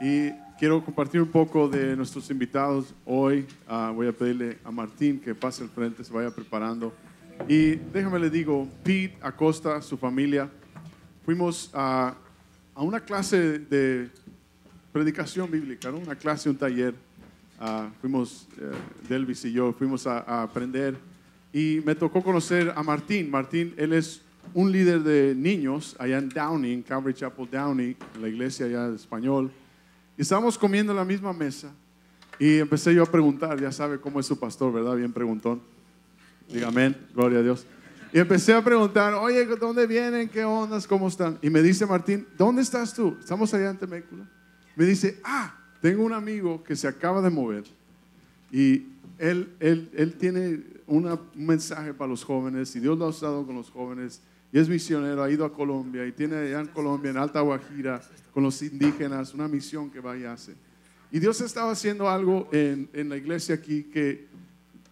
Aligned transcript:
Y 0.00 0.30
quiero 0.58 0.82
compartir 0.82 1.20
un 1.20 1.28
poco 1.28 1.68
de 1.68 1.94
nuestros 1.94 2.30
invitados 2.30 2.94
hoy. 3.04 3.46
Ah, 3.68 3.92
voy 3.94 4.06
a 4.06 4.12
pedirle 4.12 4.56
a 4.64 4.70
Martín 4.70 5.20
que 5.20 5.34
pase 5.34 5.62
al 5.62 5.68
frente, 5.68 6.02
se 6.02 6.10
vaya 6.10 6.30
preparando. 6.30 6.94
Y 7.46 7.76
déjame 7.76 8.18
le 8.18 8.30
digo, 8.30 8.66
Pete 8.82 9.18
Acosta, 9.20 9.82
su 9.82 9.98
familia, 9.98 10.48
fuimos 11.24 11.70
a, 11.74 12.14
a 12.74 12.82
una 12.82 13.00
clase 13.00 13.58
de 13.58 14.08
predicación 14.90 15.50
bíblica, 15.50 15.90
¿no? 15.90 15.98
una 15.98 16.16
clase, 16.16 16.48
un 16.48 16.56
taller. 16.56 16.94
Ah, 17.58 17.90
fuimos, 18.00 18.48
eh, 18.58 18.70
Delvis 19.06 19.44
y 19.44 19.52
yo, 19.52 19.74
fuimos 19.74 20.06
a, 20.06 20.42
aprender 20.42 20.96
y 21.52 21.82
me 21.84 21.94
tocó 21.94 22.22
conocer 22.22 22.72
a 22.74 22.82
Martín. 22.82 23.30
Martín, 23.30 23.74
él 23.76 23.92
es 23.92 24.22
un 24.54 24.72
líder 24.72 25.02
de 25.02 25.34
niños 25.34 25.94
allá 25.98 26.16
en 26.16 26.30
Downey, 26.30 26.82
Calvary 26.82 27.12
Chapel 27.12 27.48
Downey, 27.50 27.96
en 28.14 28.22
la 28.22 28.28
iglesia 28.28 28.64
allá 28.64 28.88
de 28.88 28.96
español. 28.96 29.50
Y 30.20 30.22
estábamos 30.22 30.58
comiendo 30.58 30.92
en 30.92 30.98
la 30.98 31.04
misma 31.06 31.32
mesa 31.32 31.72
y 32.38 32.58
empecé 32.58 32.94
yo 32.94 33.02
a 33.02 33.06
preguntar, 33.06 33.58
ya 33.58 33.72
sabe 33.72 33.98
cómo 33.98 34.20
es 34.20 34.26
su 34.26 34.38
pastor, 34.38 34.70
¿verdad? 34.70 34.94
Bien 34.94 35.10
preguntón. 35.14 35.62
Diga 36.46 36.68
amén, 36.68 36.94
gloria 37.14 37.38
a 37.38 37.42
Dios. 37.42 37.64
Y 38.12 38.18
empecé 38.18 38.52
a 38.52 38.62
preguntar, 38.62 39.14
oye, 39.14 39.46
¿dónde 39.46 39.86
vienen? 39.86 40.28
¿Qué 40.28 40.44
ondas? 40.44 40.86
¿Cómo 40.86 41.08
están? 41.08 41.38
Y 41.40 41.48
me 41.48 41.62
dice 41.62 41.86
Martín, 41.86 42.26
¿dónde 42.36 42.60
estás 42.60 42.92
tú? 42.92 43.16
Estamos 43.18 43.54
allá 43.54 43.70
en 43.70 43.78
Temécula. 43.78 44.28
Me 44.76 44.84
dice, 44.84 45.18
ah, 45.24 45.58
tengo 45.80 46.04
un 46.04 46.12
amigo 46.12 46.62
que 46.62 46.76
se 46.76 46.86
acaba 46.86 47.22
de 47.22 47.30
mover 47.30 47.64
y 48.52 48.88
él, 49.16 49.54
él, 49.58 49.88
él 49.94 50.12
tiene 50.18 50.64
una, 50.86 51.14
un 51.14 51.46
mensaje 51.46 51.94
para 51.94 52.10
los 52.10 52.24
jóvenes 52.24 52.76
y 52.76 52.80
Dios 52.80 52.98
lo 52.98 53.06
ha 53.06 53.08
usado 53.08 53.46
con 53.46 53.54
los 53.54 53.70
jóvenes 53.70 54.20
y 54.52 54.58
es 54.58 54.68
misionero, 54.68 55.22
ha 55.22 55.30
ido 55.30 55.44
a 55.44 55.52
Colombia 55.52 56.06
y 56.06 56.12
tiene 56.12 56.36
allá 56.36 56.60
en 56.60 56.66
Colombia, 56.68 57.10
en 57.10 57.16
Alta 57.16 57.40
Guajira, 57.40 58.00
con 58.32 58.42
los 58.42 58.60
indígenas, 58.62 59.32
una 59.34 59.48
misión 59.48 59.90
que 59.90 60.00
va 60.00 60.16
y 60.16 60.24
hace. 60.24 60.54
Y 61.12 61.18
Dios 61.18 61.40
estaba 61.40 61.72
haciendo 61.72 62.08
algo 62.08 62.48
en, 62.52 62.88
en 62.92 63.08
la 63.08 63.16
iglesia 63.16 63.56
aquí 63.56 63.84
que 63.84 64.26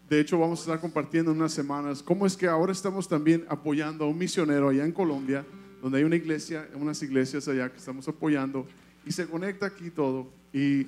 de 0.09 0.21
hecho 0.21 0.39
vamos 0.39 0.61
a 0.61 0.63
estar 0.63 0.81
compartiendo 0.81 1.33
en 1.33 1.39
unas 1.39 1.53
semanas, 1.53 2.03
cómo 2.03 2.27
es 2.27 2.37
que 2.37 2.47
ahora 2.47 2.73
estamos 2.73 3.09
también 3.09 3.45
apoyando 3.49 4.05
a 4.05 4.09
un 4.09 4.17
misionero 4.17 4.69
allá 4.69 4.85
en 4.85 4.93
Colombia, 4.93 5.45
donde 5.83 5.99
hay 5.99 6.05
una 6.05 6.17
iglesia, 6.17 6.69
unas 6.75 7.03
iglesias 7.03 7.47
allá 7.49 7.71
que 7.71 7.77
estamos 7.77 8.09
apoyando 8.09 8.67
y 9.05 9.13
se 9.13 9.27
conecta 9.27 9.67
aquí 9.67 9.91
todo 9.91 10.29
y 10.53 10.87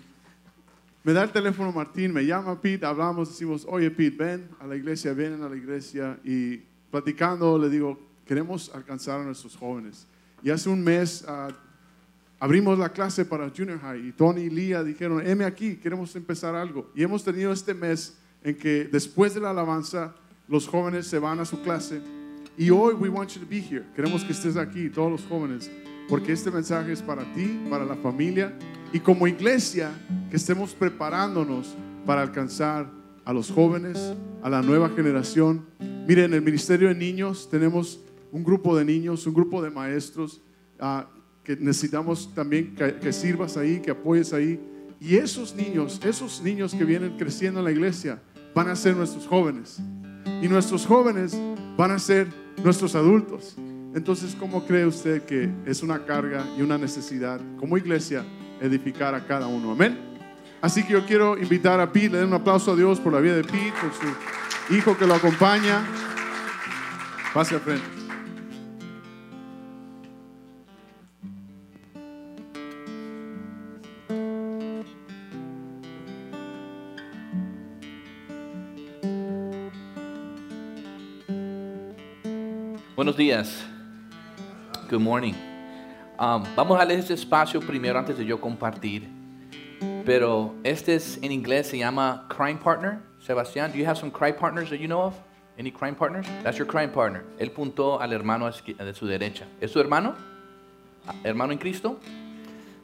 me 1.03 1.13
da 1.13 1.23
el 1.23 1.31
teléfono 1.31 1.73
Martín, 1.73 2.13
me 2.13 2.27
llama 2.27 2.61
Pete, 2.61 2.85
hablamos, 2.85 3.29
decimos, 3.31 3.67
oye 3.69 3.91
Pete, 3.91 4.17
ven 4.17 4.49
a 4.59 4.67
la 4.67 4.77
iglesia, 4.77 5.13
ven 5.13 5.43
a 5.43 5.49
la 5.49 5.57
iglesia 5.57 6.19
y 6.25 6.59
platicando 6.91 7.59
le 7.59 7.69
digo, 7.71 8.10
queremos 8.31 8.71
alcanzar 8.73 9.21
a 9.21 9.25
nuestros 9.25 9.57
jóvenes. 9.57 10.07
Y 10.41 10.51
hace 10.51 10.69
un 10.69 10.85
mes 10.85 11.25
uh, 11.27 11.53
abrimos 12.39 12.79
la 12.79 12.89
clase 12.89 13.25
para 13.25 13.51
Junior 13.51 13.81
High 13.81 14.07
y 14.07 14.13
Tony 14.13 14.43
y 14.43 14.51
Lía 14.51 14.85
dijeron, 14.85 15.27
heme 15.27 15.45
aquí, 15.45 15.75
queremos 15.75 16.15
empezar 16.15 16.55
algo. 16.55 16.93
Y 16.95 17.03
hemos 17.03 17.25
tenido 17.25 17.51
este 17.51 17.75
mes 17.75 18.17
en 18.45 18.55
que 18.55 18.85
después 18.85 19.35
de 19.35 19.41
la 19.41 19.51
alabanza 19.51 20.15
los 20.47 20.69
jóvenes 20.69 21.09
se 21.09 21.19
van 21.19 21.41
a 21.41 21.45
su 21.45 21.61
clase 21.61 22.01
y 22.57 22.71
hoy 22.71 22.95
we 22.95 23.09
want 23.09 23.31
you 23.31 23.41
to 23.41 23.47
be 23.51 23.59
here. 23.59 23.85
Queremos 23.97 24.23
que 24.23 24.31
estés 24.31 24.57
aquí, 24.57 24.89
todos 24.91 25.11
los 25.11 25.25
jóvenes, 25.25 25.69
porque 26.09 26.33
este 26.33 26.53
mensaje 26.53 26.93
es 26.93 27.03
para 27.03 27.25
ti, 27.35 27.61
para 27.69 27.85
la 27.85 27.97
familia 27.97 28.57
y 28.93 29.01
como 29.01 29.27
iglesia 29.27 29.91
que 30.31 30.37
estemos 30.37 30.73
preparándonos 30.73 31.75
para 32.07 32.23
alcanzar 32.23 32.89
a 33.25 33.33
los 33.33 33.51
jóvenes, 33.51 34.15
a 34.41 34.49
la 34.49 34.63
nueva 34.63 34.89
generación. 34.91 35.67
Miren, 36.07 36.27
en 36.27 36.35
el 36.35 36.43
Ministerio 36.43 36.91
de 36.91 36.95
Niños 36.95 37.49
tenemos 37.51 37.99
un 38.33 38.45
grupo 38.45 38.77
de 38.77 38.85
niños, 38.85 39.27
un 39.27 39.35
grupo 39.35 39.63
de 39.63 39.71
maestros 39.71 40.41
uh, 40.81 41.03
que 41.43 41.57
necesitamos 41.57 42.33
también 42.35 42.75
que, 42.75 42.97
que 42.97 43.13
sirvas 43.13 43.57
ahí, 43.57 43.81
que 43.81 43.91
apoyes 43.91 44.33
ahí. 44.33 44.61
Y 45.01 45.17
esos 45.17 45.55
niños, 45.55 46.01
esos 46.05 46.43
niños 46.43 46.75
que 46.75 46.85
vienen 46.85 47.17
creciendo 47.17 47.61
en 47.61 47.65
la 47.65 47.73
iglesia, 47.73 48.21
van 48.55 48.69
a 48.69 48.77
ser 48.77 48.97
nuestros 48.97 49.27
jóvenes. 49.27 49.79
Y 50.43 50.49
nuestros 50.49 50.87
jóvenes 50.87 51.37
van 51.77 51.91
a 51.91 51.99
ser 51.99 52.29
nuestros 52.63 52.95
adultos. 52.95 53.57
Entonces, 53.95 54.37
¿cómo 54.39 54.65
cree 54.67 54.87
usted 54.87 55.23
que 55.23 55.51
es 55.67 55.83
una 55.83 56.05
carga 56.05 56.47
y 56.57 56.63
una 56.63 56.79
necesidad 56.79 57.41
como 57.59 57.77
iglesia 57.77 58.25
edificar 58.61 59.15
a 59.15 59.27
cada 59.27 59.47
uno? 59.47 59.73
Amén. 59.73 59.99
Así 60.61 60.85
que 60.85 60.93
yo 60.93 61.07
quiero 61.07 61.39
invitar 61.39 61.81
a 61.81 61.91
Pete, 61.91 62.11
le 62.11 62.19
den 62.19 62.29
un 62.29 62.35
aplauso 62.35 62.73
a 62.73 62.77
Dios 62.77 63.01
por 63.01 63.13
la 63.13 63.21
vida 63.21 63.35
de 63.35 63.45
Pete, 63.45 63.73
por 63.81 63.93
su 63.93 64.75
hijo 64.75 64.97
que 64.97 65.07
lo 65.07 65.15
acompaña. 65.15 65.85
Pase 67.33 67.55
al 67.55 67.61
frente. 67.61 68.00
Días. 83.21 83.63
Good 84.89 85.03
morning. 85.03 85.35
Um, 86.19 86.43
vamos 86.57 86.81
a 86.81 86.87
leer 86.87 87.01
este 87.01 87.13
espacio 87.13 87.61
primero 87.61 87.99
antes 87.99 88.17
de 88.17 88.25
yo 88.25 88.41
compartir. 88.41 89.11
Pero 90.07 90.55
este 90.65 90.95
es 90.95 91.19
en 91.23 91.31
inglés 91.31 91.67
se 91.67 91.77
llama 91.77 92.27
crime 92.31 92.59
partner. 92.59 93.01
Sebastián, 93.19 93.73
do 93.73 93.79
you 93.79 93.85
have 93.85 93.99
some 93.99 94.11
crime 94.11 94.33
partners 94.33 94.71
that 94.71 94.79
you 94.79 94.87
know 94.87 95.03
of? 95.03 95.15
Any 95.59 95.71
crime 95.71 95.95
partners? 95.95 96.27
That's 96.43 96.57
your 96.57 96.67
crime 96.67 96.93
partner. 96.93 97.23
Él 97.39 97.51
puntó 97.51 98.01
al 98.01 98.15
hermano 98.15 98.51
de 98.51 98.95
su 98.95 99.07
derecha. 99.07 99.45
¿Es 99.61 99.71
su 99.71 99.81
hermano? 99.81 100.15
¿Hermano 101.23 101.53
en 101.53 101.59
Cristo? 101.59 102.01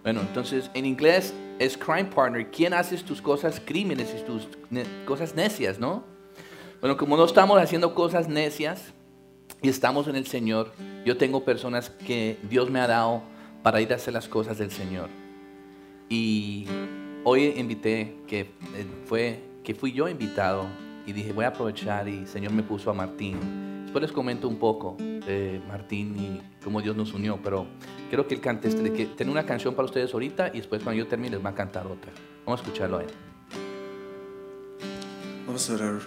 Bueno, 0.02 0.20
entonces 0.20 0.70
en 0.74 0.84
inglés 0.84 1.32
es 1.58 1.78
crime 1.78 2.10
partner. 2.14 2.50
¿Quién 2.50 2.74
hace 2.74 2.98
tus 2.98 3.22
cosas 3.22 3.58
crímenes 3.58 4.14
y 4.14 4.22
tus 4.22 4.46
ne 4.68 4.84
cosas 5.06 5.34
necias, 5.34 5.78
no? 5.78 6.04
Bueno, 6.82 6.98
como 6.98 7.16
no 7.16 7.24
estamos 7.24 7.58
haciendo 7.58 7.94
cosas 7.94 8.28
necias, 8.28 8.92
y 9.62 9.68
estamos 9.68 10.06
en 10.08 10.16
el 10.16 10.26
Señor, 10.26 10.72
yo 11.04 11.16
tengo 11.16 11.44
personas 11.44 11.90
que 11.90 12.38
Dios 12.48 12.70
me 12.70 12.80
ha 12.80 12.86
dado 12.86 13.22
para 13.62 13.80
ir 13.80 13.92
a 13.92 13.96
hacer 13.96 14.14
las 14.14 14.28
cosas 14.28 14.58
del 14.58 14.70
Señor. 14.70 15.08
Y 16.08 16.66
hoy 17.24 17.54
invité, 17.56 18.16
que 18.26 18.50
fue 19.06 19.40
que 19.64 19.74
fui 19.74 19.92
yo 19.92 20.08
invitado 20.08 20.66
y 21.06 21.12
dije, 21.12 21.32
voy 21.32 21.44
a 21.44 21.48
aprovechar 21.48 22.08
y 22.08 22.18
el 22.18 22.28
Señor 22.28 22.52
me 22.52 22.62
puso 22.62 22.88
a 22.90 22.94
Martín. 22.94 23.82
Después 23.82 24.02
les 24.02 24.12
comento 24.12 24.46
un 24.46 24.58
poco 24.58 24.96
de 24.98 25.60
Martín 25.66 26.14
y 26.16 26.62
cómo 26.62 26.80
Dios 26.80 26.94
nos 26.94 27.12
unió, 27.12 27.40
pero 27.42 27.66
quiero 28.08 28.28
que 28.28 28.34
él 28.36 28.40
cante, 28.40 28.68
este, 28.68 28.92
que 28.92 29.06
tengo 29.06 29.32
una 29.32 29.44
canción 29.44 29.74
para 29.74 29.86
ustedes 29.86 30.14
ahorita 30.14 30.50
y 30.54 30.58
después 30.58 30.82
cuando 30.84 31.02
yo 31.02 31.08
termine 31.08 31.36
les 31.36 31.44
va 31.44 31.50
a 31.50 31.54
cantar 31.54 31.88
otra. 31.88 32.12
Vamos 32.44 32.60
a 32.60 32.62
escucharlo 32.62 32.98
a 32.98 33.02
él. 33.02 33.10
Vamos 35.46 35.68
a 35.68 35.74
orar 35.74 35.98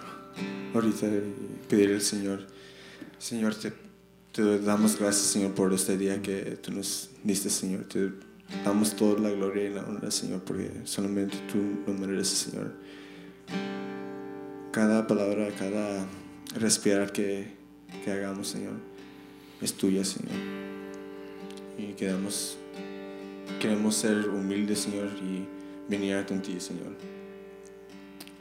ahorita 0.74 1.06
y 1.06 1.66
pedir 1.68 1.92
al 1.92 2.00
Señor 2.00 2.46
Señor, 3.20 3.54
te, 3.54 3.70
te, 4.32 4.60
damos 4.60 4.98
gracias, 4.98 5.26
Señor, 5.26 5.52
por 5.52 5.74
este 5.74 5.98
día 5.98 6.22
que 6.22 6.58
tú 6.62 6.72
nos 6.72 7.10
diste, 7.22 7.50
Señor. 7.50 7.84
Te 7.84 8.12
damos 8.64 8.96
toda 8.96 9.20
la 9.20 9.28
gloria 9.28 9.64
y 9.64 9.74
la 9.74 9.82
honra, 9.82 10.10
Señor, 10.10 10.40
porque 10.40 10.70
solamente 10.84 11.36
tú 11.52 11.58
lo 11.86 11.92
mereces, 11.98 12.38
Señor. 12.38 12.72
Cada 14.72 15.06
palabra, 15.06 15.50
cada 15.58 16.06
respirar 16.58 17.12
que, 17.12 17.52
que 18.02 18.10
hagamos, 18.10 18.48
Señor, 18.48 18.72
es 19.60 19.74
tuya, 19.74 20.02
Señor. 20.02 20.32
Y 21.76 21.92
queremos, 21.92 22.56
queremos 23.60 23.96
ser 23.96 24.30
humildes, 24.30 24.78
Señor, 24.78 25.10
y 25.22 25.46
venir 25.90 26.14
a 26.14 26.24
ti, 26.24 26.58
Señor. 26.58 26.96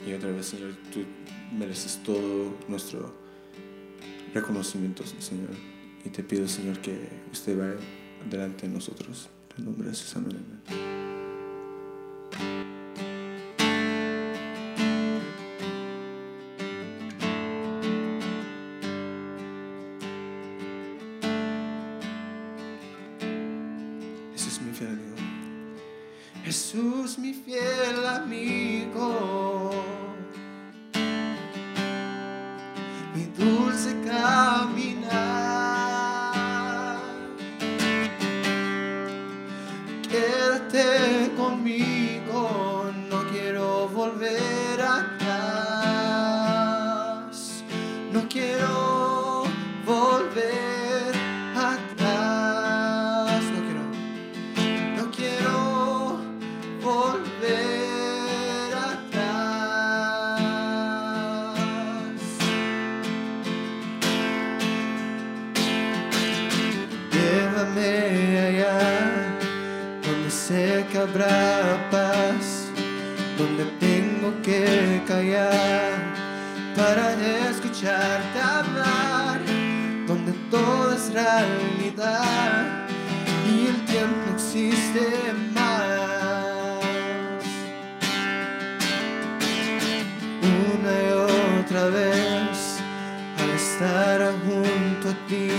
Y 0.08 0.14
otra 0.14 0.32
vez, 0.32 0.46
Señor, 0.46 0.72
tú 0.94 1.02
mereces 1.54 2.02
todo 2.02 2.56
nuestro 2.70 3.19
reconocimientos, 4.34 5.16
Señor. 5.20 5.50
Y 6.06 6.10
te 6.10 6.24
pido, 6.24 6.48
Señor, 6.48 6.80
que 6.80 7.10
usted 7.32 7.58
vaya 7.58 7.76
delante 8.30 8.68
de 8.68 8.74
nosotros. 8.74 9.30
En 9.58 9.66
nombre 9.66 9.90
de 9.90 9.96
Jesús, 9.96 10.16
amén. 10.16 10.38
Jesús, 24.34 24.62
mi 24.62 24.74
fiel 24.74 24.90
amigo. 24.90 25.16
Jesús, 26.46 27.20
mi 27.20 27.34
fiel 27.34 28.06
amigo. 28.06 29.59
Y 83.48 83.68
el 83.68 83.86
tiempo 83.86 84.34
existe 84.36 85.34
más. 85.54 86.84
Una 90.42 90.92
y 91.06 91.12
otra 91.62 91.84
vez, 91.90 92.80
al 93.42 93.50
estar 93.52 94.34
junto 94.46 95.10
a 95.10 95.28
ti, 95.28 95.50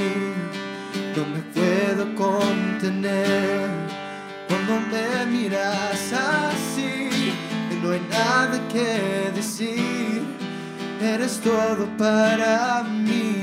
no 1.17 1.23
me 1.27 1.41
puedo 1.55 2.15
contener 2.15 3.69
cuando 4.49 4.81
me 4.91 5.27
miras 5.27 6.13
así 6.13 7.09
y 7.71 7.75
no 7.83 7.93
hay 7.93 8.01
nada 8.11 8.61
que 8.69 9.31
decir, 9.35 10.23
eres 11.01 11.41
todo 11.41 11.87
para 11.97 12.83
mí. 12.83 13.40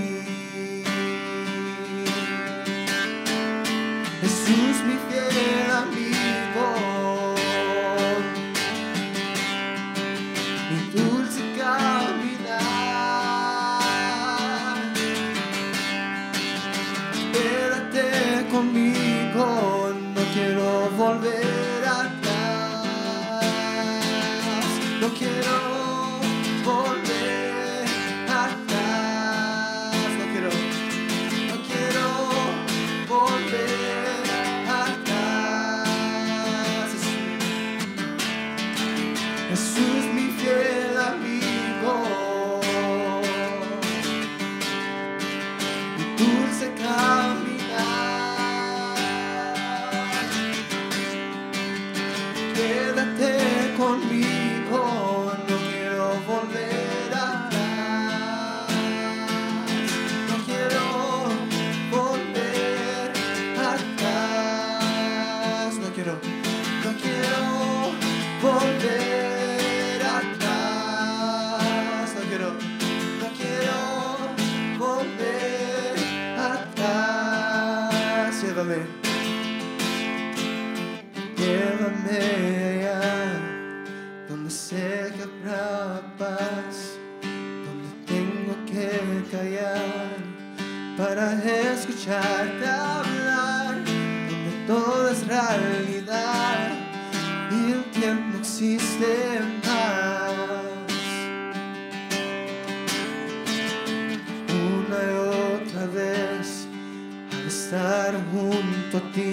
Junto 108.31 108.97
a 108.97 109.11
ti. 109.11 109.31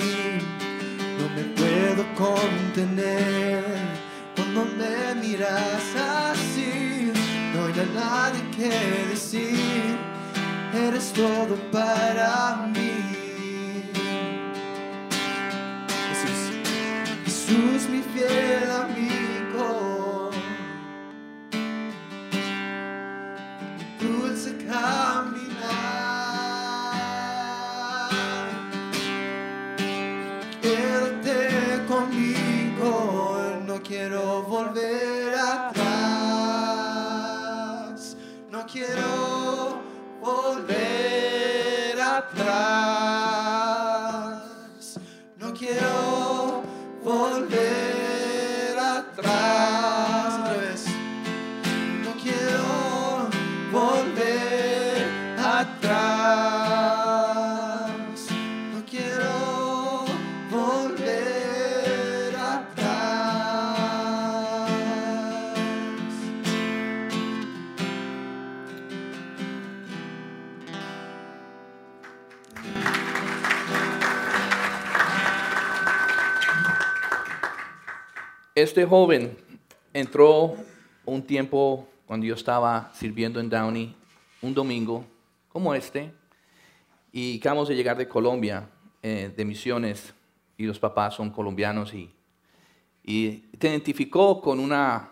No 1.18 1.28
me 1.36 1.42
puedo 1.58 2.02
contener. 2.14 3.64
Cuando 4.34 4.64
me 4.64 5.14
miras 5.20 5.84
así 5.96 7.12
no 7.54 7.66
hay 7.66 7.88
nada 7.94 8.32
que 8.56 8.70
decir. 9.10 9.96
Eres 10.74 11.12
todo 11.12 11.56
para 11.70 12.66
mí. 12.74 12.94
Jesús 16.08 16.40
Jesús 17.24 17.88
mi 17.88 18.02
fiel 18.12 18.63
Este 78.56 78.86
joven 78.86 79.36
entró 79.92 80.54
un 81.04 81.26
tiempo 81.26 81.88
cuando 82.06 82.24
yo 82.24 82.36
estaba 82.36 82.92
sirviendo 82.94 83.40
en 83.40 83.50
Downey, 83.50 83.96
un 84.42 84.54
domingo 84.54 85.04
como 85.48 85.74
este, 85.74 86.12
y 87.10 87.36
acabamos 87.40 87.66
de 87.66 87.74
llegar 87.74 87.96
de 87.96 88.06
Colombia, 88.06 88.70
eh, 89.02 89.32
de 89.36 89.44
misiones, 89.44 90.14
y 90.56 90.66
los 90.66 90.78
papás 90.78 91.14
son 91.14 91.30
colombianos, 91.30 91.92
y, 91.94 92.14
y 93.02 93.38
te 93.58 93.70
identificó 93.70 94.40
con 94.40 94.60
una, 94.60 95.10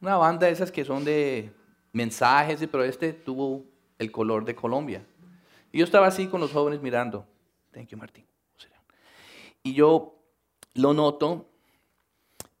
una 0.00 0.16
banda 0.16 0.48
de 0.48 0.52
esas 0.52 0.72
que 0.72 0.84
son 0.84 1.04
de 1.04 1.52
mensajes, 1.92 2.58
pero 2.68 2.82
este 2.82 3.12
tuvo 3.12 3.62
el 4.00 4.10
color 4.10 4.44
de 4.44 4.56
Colombia. 4.56 5.06
Y 5.70 5.78
yo 5.78 5.84
estaba 5.84 6.08
así 6.08 6.26
con 6.26 6.40
los 6.40 6.50
jóvenes 6.50 6.82
mirando. 6.82 7.24
Thank 7.70 7.90
you, 7.90 7.98
Martín. 7.98 8.26
Y 9.62 9.74
yo 9.74 10.16
lo 10.74 10.92
noto 10.92 11.46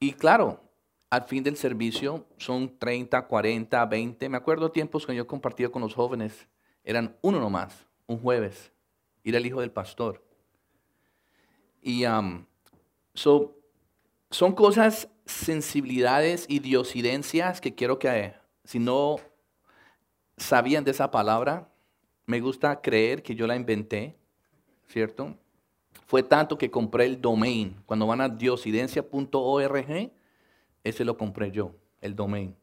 y 0.00 0.12
claro, 0.12 0.62
al 1.10 1.24
fin 1.24 1.42
del 1.42 1.56
servicio 1.56 2.26
son 2.36 2.78
30, 2.78 3.26
40, 3.26 3.86
20. 3.86 4.28
Me 4.28 4.36
acuerdo 4.36 4.70
tiempos 4.70 5.06
que 5.06 5.14
yo 5.14 5.26
compartía 5.26 5.70
con 5.70 5.82
los 5.82 5.94
jóvenes. 5.94 6.48
Eran 6.84 7.16
uno 7.22 7.40
nomás, 7.40 7.86
un 8.06 8.18
jueves. 8.18 8.72
Era 9.24 9.38
el 9.38 9.46
hijo 9.46 9.60
del 9.60 9.70
pastor. 9.70 10.22
Y 11.82 12.04
so, 13.14 13.56
son 14.30 14.54
cosas, 14.54 15.08
sensibilidades 15.24 16.46
y 16.48 16.60
que 17.60 17.74
quiero 17.74 17.98
que, 17.98 18.34
si 18.64 18.78
no 18.78 19.16
sabían 20.36 20.84
de 20.84 20.90
esa 20.90 21.10
palabra, 21.10 21.70
me 22.26 22.40
gusta 22.40 22.80
creer 22.80 23.22
que 23.22 23.34
yo 23.34 23.46
la 23.46 23.56
inventé, 23.56 24.16
¿cierto? 24.86 25.36
Fue 26.06 26.22
tanto 26.22 26.56
que 26.56 26.70
compré 26.70 27.04
el 27.04 27.20
domain. 27.20 27.76
Cuando 27.86 28.06
van 28.06 28.20
a 28.20 28.28
diosidencia.org, 28.28 30.10
ese 30.84 31.04
lo 31.04 31.16
compré 31.16 31.50
yo, 31.50 31.74
el 32.00 32.16
domain. 32.16 32.56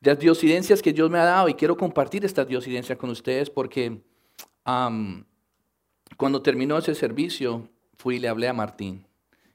Las 0.00 0.18
diosidencias 0.18 0.82
que 0.82 0.92
Dios 0.92 1.10
me 1.10 1.18
ha 1.18 1.24
dado, 1.24 1.48
y 1.48 1.54
quiero 1.54 1.76
compartir 1.76 2.24
estas 2.24 2.46
diosidencias 2.46 2.96
con 2.98 3.10
ustedes 3.10 3.50
porque 3.50 4.00
cuando 6.16 6.42
terminó 6.42 6.78
ese 6.78 6.94
servicio, 6.94 7.68
fui 7.98 8.16
y 8.16 8.18
le 8.18 8.28
hablé 8.28 8.48
a 8.48 8.52
Martín. 8.52 9.06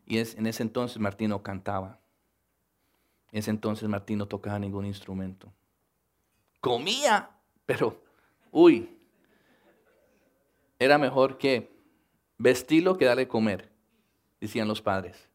Y 0.05 0.17
es, 0.17 0.35
en 0.35 0.45
ese 0.45 0.63
entonces 0.63 0.99
Martín 0.99 1.29
no 1.29 1.41
cantaba. 1.41 1.99
En 3.31 3.39
ese 3.39 3.49
entonces 3.49 3.87
Martín 3.87 4.17
no 4.17 4.27
tocaba 4.27 4.59
ningún 4.59 4.85
instrumento. 4.85 5.51
Comía, 6.59 7.29
pero, 7.65 8.01
uy, 8.51 8.89
era 10.77 10.97
mejor 10.97 11.37
que 11.37 11.70
vestirlo 12.41 12.97
que 12.97 13.05
darle 13.05 13.27
comer, 13.27 13.69
decían 14.39 14.67
los 14.67 14.81
padres. 14.81 15.29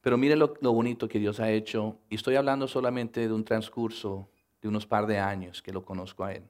Pero 0.00 0.16
mire 0.16 0.36
lo, 0.36 0.54
bonito 0.60 1.08
que 1.08 1.18
Dios 1.18 1.40
ha 1.40 1.50
hecho, 1.50 1.98
y 2.08 2.14
estoy 2.14 2.36
hablando 2.36 2.68
solamente 2.68 3.26
de 3.26 3.34
un 3.34 3.44
transcurso 3.44 4.28
de 4.62 4.68
unos 4.68 4.86
par 4.86 5.06
de 5.06 5.18
años 5.18 5.60
que 5.60 5.72
lo 5.72 5.84
conozco 5.84 6.24
a 6.24 6.32
él. 6.32 6.44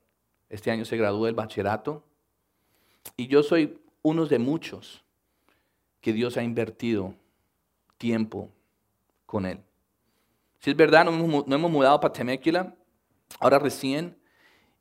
Este 0.49 0.71
año 0.71 0.85
se 0.85 0.97
graduó 0.97 1.27
del 1.27 1.35
bachillerato, 1.35 2.05
y 3.17 3.27
yo 3.27 3.43
soy 3.43 3.81
uno 4.03 4.27
de 4.27 4.39
muchos 4.39 5.05
que 6.01 6.13
Dios 6.13 6.37
ha 6.37 6.43
invertido 6.43 7.15
tiempo 7.99 8.51
con 9.25 9.47
él. 9.47 9.61
Si 10.61 10.71
es 10.71 10.77
verdad, 10.77 11.05
no 11.05 11.13
hemos, 11.13 11.71
mudado 11.71 11.99
para 11.99 12.13
Temecula, 12.13 12.75
ahora 13.41 13.59
recién, 13.59 14.17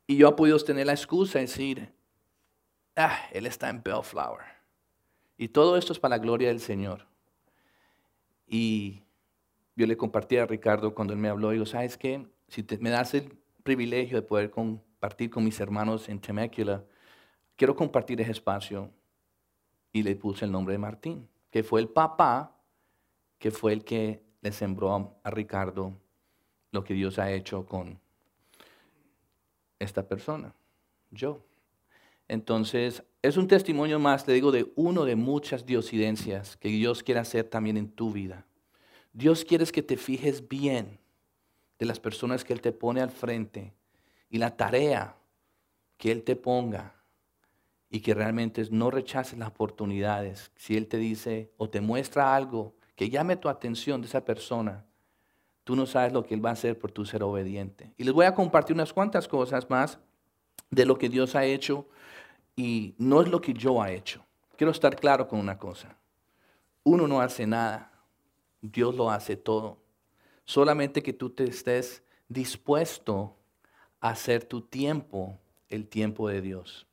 y 0.06 0.16
yo 0.16 0.28
he 0.28 0.32
podido 0.32 0.58
tener 0.60 0.86
la 0.86 0.92
excusa 0.92 1.38
de 1.38 1.46
decir, 1.46 1.92
ah, 2.94 3.18
él 3.32 3.46
está 3.46 3.68
en 3.68 3.82
Bellflower. 3.82 4.55
Y 5.38 5.48
todo 5.48 5.76
esto 5.76 5.92
es 5.92 5.98
para 5.98 6.16
la 6.16 6.22
gloria 6.22 6.48
del 6.48 6.60
Señor. 6.60 7.06
Y 8.46 9.02
yo 9.74 9.86
le 9.86 9.96
compartí 9.96 10.36
a 10.36 10.46
Ricardo 10.46 10.94
cuando 10.94 11.12
él 11.12 11.18
me 11.18 11.28
habló, 11.28 11.50
digo, 11.50 11.66
¿sabes 11.66 11.96
qué? 11.96 12.26
Si 12.48 12.64
me 12.80 12.90
das 12.90 13.14
el 13.14 13.36
privilegio 13.62 14.16
de 14.16 14.22
poder 14.22 14.50
compartir 14.50 15.30
con 15.30 15.44
mis 15.44 15.60
hermanos 15.60 16.08
en 16.08 16.20
Temecula, 16.20 16.84
quiero 17.56 17.74
compartir 17.74 18.20
ese 18.20 18.30
espacio. 18.32 18.90
Y 19.92 20.02
le 20.02 20.14
puse 20.14 20.44
el 20.44 20.52
nombre 20.52 20.72
de 20.72 20.78
Martín, 20.78 21.28
que 21.50 21.62
fue 21.62 21.80
el 21.80 21.88
papá, 21.88 22.54
que 23.38 23.50
fue 23.50 23.72
el 23.72 23.84
que 23.84 24.22
le 24.42 24.52
sembró 24.52 25.18
a 25.22 25.30
Ricardo 25.30 25.94
lo 26.70 26.84
que 26.84 26.94
Dios 26.94 27.18
ha 27.18 27.30
hecho 27.32 27.64
con 27.64 27.98
esta 29.78 30.06
persona, 30.06 30.54
yo. 31.10 31.42
Entonces, 32.28 33.02
es 33.26 33.36
un 33.36 33.48
testimonio 33.48 33.98
más, 33.98 34.26
le 34.26 34.34
digo, 34.34 34.52
de 34.52 34.72
uno 34.76 35.04
de 35.04 35.16
muchas 35.16 35.66
diosidencias 35.66 36.56
que 36.56 36.68
Dios 36.68 37.02
quiere 37.02 37.20
hacer 37.20 37.44
también 37.44 37.76
en 37.76 37.90
tu 37.90 38.12
vida. 38.12 38.46
Dios 39.12 39.44
quiere 39.44 39.64
que 39.66 39.82
te 39.82 39.96
fijes 39.96 40.46
bien 40.46 40.98
de 41.78 41.86
las 41.86 41.98
personas 41.98 42.44
que 42.44 42.52
Él 42.52 42.60
te 42.60 42.72
pone 42.72 43.00
al 43.00 43.10
frente 43.10 43.74
y 44.30 44.38
la 44.38 44.56
tarea 44.56 45.16
que 45.96 46.12
Él 46.12 46.22
te 46.22 46.36
ponga 46.36 46.94
y 47.90 48.00
que 48.00 48.14
realmente 48.14 48.62
no 48.70 48.90
rechaces 48.90 49.38
las 49.38 49.48
oportunidades. 49.48 50.50
Si 50.56 50.76
Él 50.76 50.86
te 50.86 50.98
dice 50.98 51.50
o 51.56 51.68
te 51.68 51.80
muestra 51.80 52.34
algo 52.34 52.74
que 52.94 53.10
llame 53.10 53.36
tu 53.36 53.48
atención 53.48 54.00
de 54.00 54.08
esa 54.08 54.24
persona, 54.24 54.84
tú 55.64 55.74
no 55.74 55.86
sabes 55.86 56.12
lo 56.12 56.24
que 56.24 56.34
Él 56.34 56.44
va 56.44 56.50
a 56.50 56.54
hacer 56.54 56.78
por 56.78 56.92
tu 56.92 57.04
ser 57.04 57.22
obediente. 57.22 57.92
Y 57.96 58.04
les 58.04 58.12
voy 58.12 58.26
a 58.26 58.34
compartir 58.34 58.74
unas 58.74 58.92
cuantas 58.92 59.26
cosas 59.26 59.68
más 59.68 59.98
de 60.70 60.84
lo 60.84 60.98
que 60.98 61.08
Dios 61.08 61.34
ha 61.34 61.44
hecho 61.44 61.88
y 62.56 62.94
no 62.96 63.20
es 63.20 63.28
lo 63.28 63.40
que 63.40 63.52
yo 63.52 63.80
ha 63.82 63.92
hecho. 63.92 64.24
Quiero 64.56 64.70
estar 64.70 64.96
claro 64.96 65.28
con 65.28 65.38
una 65.38 65.58
cosa. 65.58 65.96
Uno 66.82 67.06
no 67.06 67.20
hace 67.20 67.46
nada, 67.46 67.92
Dios 68.62 68.94
lo 68.94 69.10
hace 69.10 69.36
todo. 69.36 69.78
Solamente 70.44 71.02
que 71.02 71.12
tú 71.12 71.30
te 71.30 71.44
estés 71.44 72.02
dispuesto 72.28 73.36
a 74.00 74.10
hacer 74.10 74.44
tu 74.44 74.62
tiempo 74.62 75.38
el 75.68 75.86
tiempo 75.86 76.28
de 76.28 76.40
Dios. 76.40 76.86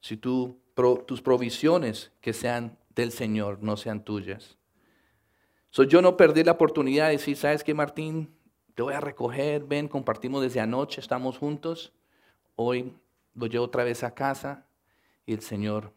Si 0.00 0.16
tú, 0.16 0.58
tus 1.06 1.20
provisiones 1.20 2.10
que 2.20 2.32
sean 2.32 2.78
del 2.94 3.12
Señor, 3.12 3.58
no 3.60 3.76
sean 3.76 4.04
tuyas. 4.04 4.56
So, 5.70 5.82
yo 5.82 6.00
no 6.00 6.16
perdí 6.16 6.44
la 6.44 6.52
oportunidad 6.52 7.06
de 7.06 7.12
decir, 7.12 7.36
¿sabes 7.36 7.64
qué, 7.64 7.74
Martín? 7.74 8.32
Te 8.74 8.82
voy 8.82 8.94
a 8.94 9.00
recoger, 9.00 9.64
ven, 9.64 9.88
compartimos 9.88 10.40
desde 10.42 10.60
anoche, 10.60 11.00
estamos 11.00 11.36
juntos. 11.36 11.92
Hoy 12.54 12.94
lo 13.34 13.46
llevo 13.46 13.64
otra 13.64 13.82
vez 13.82 14.04
a 14.04 14.14
casa 14.14 14.64
y 15.26 15.32
el 15.32 15.40
Señor 15.40 15.92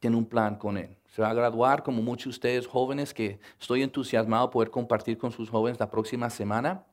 tiene 0.00 0.16
un 0.16 0.26
plan 0.26 0.56
con 0.56 0.76
él. 0.76 0.96
Se 1.06 1.22
va 1.22 1.30
a 1.30 1.34
graduar 1.34 1.82
como 1.82 2.02
muchos 2.02 2.24
de 2.24 2.30
ustedes 2.30 2.66
jóvenes 2.66 3.14
que 3.14 3.38
estoy 3.60 3.82
entusiasmado 3.82 4.50
poder 4.50 4.70
compartir 4.70 5.18
con 5.18 5.30
sus 5.30 5.48
jóvenes 5.50 5.78
la 5.78 5.90
próxima 5.90 6.28
semana. 6.30 6.84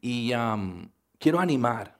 Y 0.00 0.32
quiero 1.18 1.40
animar. 1.40 1.98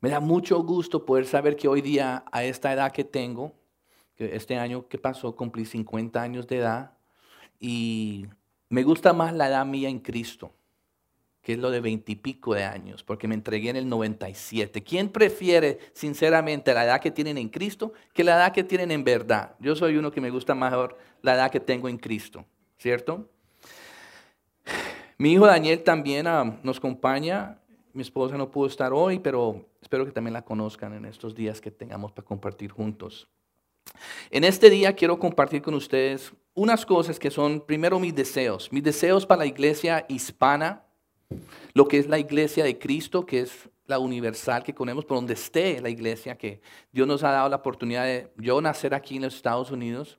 Me 0.00 0.08
da 0.08 0.20
mucho 0.20 0.62
gusto 0.62 1.04
poder 1.04 1.26
saber 1.26 1.56
que 1.56 1.68
hoy 1.68 1.82
día, 1.82 2.24
a 2.32 2.42
esta 2.44 2.72
edad 2.72 2.90
que 2.90 3.04
tengo, 3.04 3.52
que 4.16 4.34
este 4.34 4.56
año 4.56 4.88
que 4.88 4.98
pasó, 4.98 5.36
cumplí 5.36 5.66
50 5.66 6.20
años 6.20 6.46
de 6.46 6.56
edad, 6.56 6.92
y 7.58 8.26
me 8.70 8.82
gusta 8.82 9.12
más 9.12 9.34
la 9.34 9.48
edad 9.48 9.66
mía 9.66 9.90
en 9.90 9.98
Cristo 9.98 10.52
que 11.42 11.54
es 11.54 11.58
lo 11.58 11.70
de 11.70 11.80
veintipico 11.80 12.54
de 12.54 12.64
años, 12.64 13.02
porque 13.02 13.26
me 13.26 13.34
entregué 13.34 13.70
en 13.70 13.76
el 13.76 13.88
97. 13.88 14.82
¿Quién 14.82 15.08
prefiere, 15.08 15.78
sinceramente, 15.92 16.74
la 16.74 16.84
edad 16.84 17.00
que 17.00 17.10
tienen 17.10 17.38
en 17.38 17.48
Cristo 17.48 17.92
que 18.12 18.24
la 18.24 18.36
edad 18.36 18.52
que 18.52 18.64
tienen 18.64 18.90
en 18.90 19.04
verdad? 19.04 19.54
Yo 19.58 19.74
soy 19.74 19.96
uno 19.96 20.10
que 20.10 20.20
me 20.20 20.30
gusta 20.30 20.54
mejor 20.54 20.98
la 21.22 21.34
edad 21.34 21.50
que 21.50 21.60
tengo 21.60 21.88
en 21.88 21.96
Cristo, 21.96 22.44
¿cierto? 22.78 23.28
Mi 25.16 25.32
hijo 25.32 25.46
Daniel 25.46 25.82
también 25.82 26.26
ah, 26.26 26.58
nos 26.62 26.78
acompaña. 26.78 27.58
Mi 27.92 28.02
esposa 28.02 28.36
no 28.36 28.50
pudo 28.50 28.66
estar 28.66 28.92
hoy, 28.92 29.18
pero 29.18 29.66
espero 29.82 30.04
que 30.04 30.12
también 30.12 30.34
la 30.34 30.42
conozcan 30.42 30.94
en 30.94 31.04
estos 31.04 31.34
días 31.34 31.60
que 31.60 31.70
tengamos 31.70 32.12
para 32.12 32.26
compartir 32.26 32.70
juntos. 32.70 33.28
En 34.30 34.44
este 34.44 34.70
día 34.70 34.94
quiero 34.94 35.18
compartir 35.18 35.62
con 35.62 35.74
ustedes 35.74 36.32
unas 36.54 36.86
cosas 36.86 37.18
que 37.18 37.30
son, 37.30 37.60
primero, 37.60 37.98
mis 37.98 38.14
deseos. 38.14 38.70
Mis 38.72 38.82
deseos 38.82 39.26
para 39.26 39.40
la 39.40 39.46
iglesia 39.46 40.04
hispana 40.08 40.84
lo 41.74 41.86
que 41.86 41.98
es 41.98 42.08
la 42.08 42.18
iglesia 42.18 42.64
de 42.64 42.78
Cristo, 42.78 43.24
que 43.24 43.40
es 43.40 43.68
la 43.86 43.98
universal 43.98 44.62
que 44.62 44.74
conocemos, 44.74 45.04
por 45.04 45.16
donde 45.16 45.34
esté 45.34 45.80
la 45.80 45.88
iglesia, 45.88 46.36
que 46.36 46.60
Dios 46.92 47.06
nos 47.06 47.22
ha 47.22 47.30
dado 47.30 47.48
la 47.48 47.56
oportunidad 47.56 48.04
de 48.04 48.32
yo 48.36 48.60
nacer 48.60 48.94
aquí 48.94 49.16
en 49.16 49.22
los 49.22 49.34
Estados 49.34 49.70
Unidos, 49.70 50.18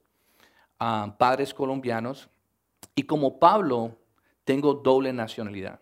padres 1.17 1.53
colombianos, 1.53 2.29
y 2.95 3.03
como 3.03 3.39
Pablo 3.39 3.97
tengo 4.43 4.73
doble 4.73 5.13
nacionalidad. 5.13 5.79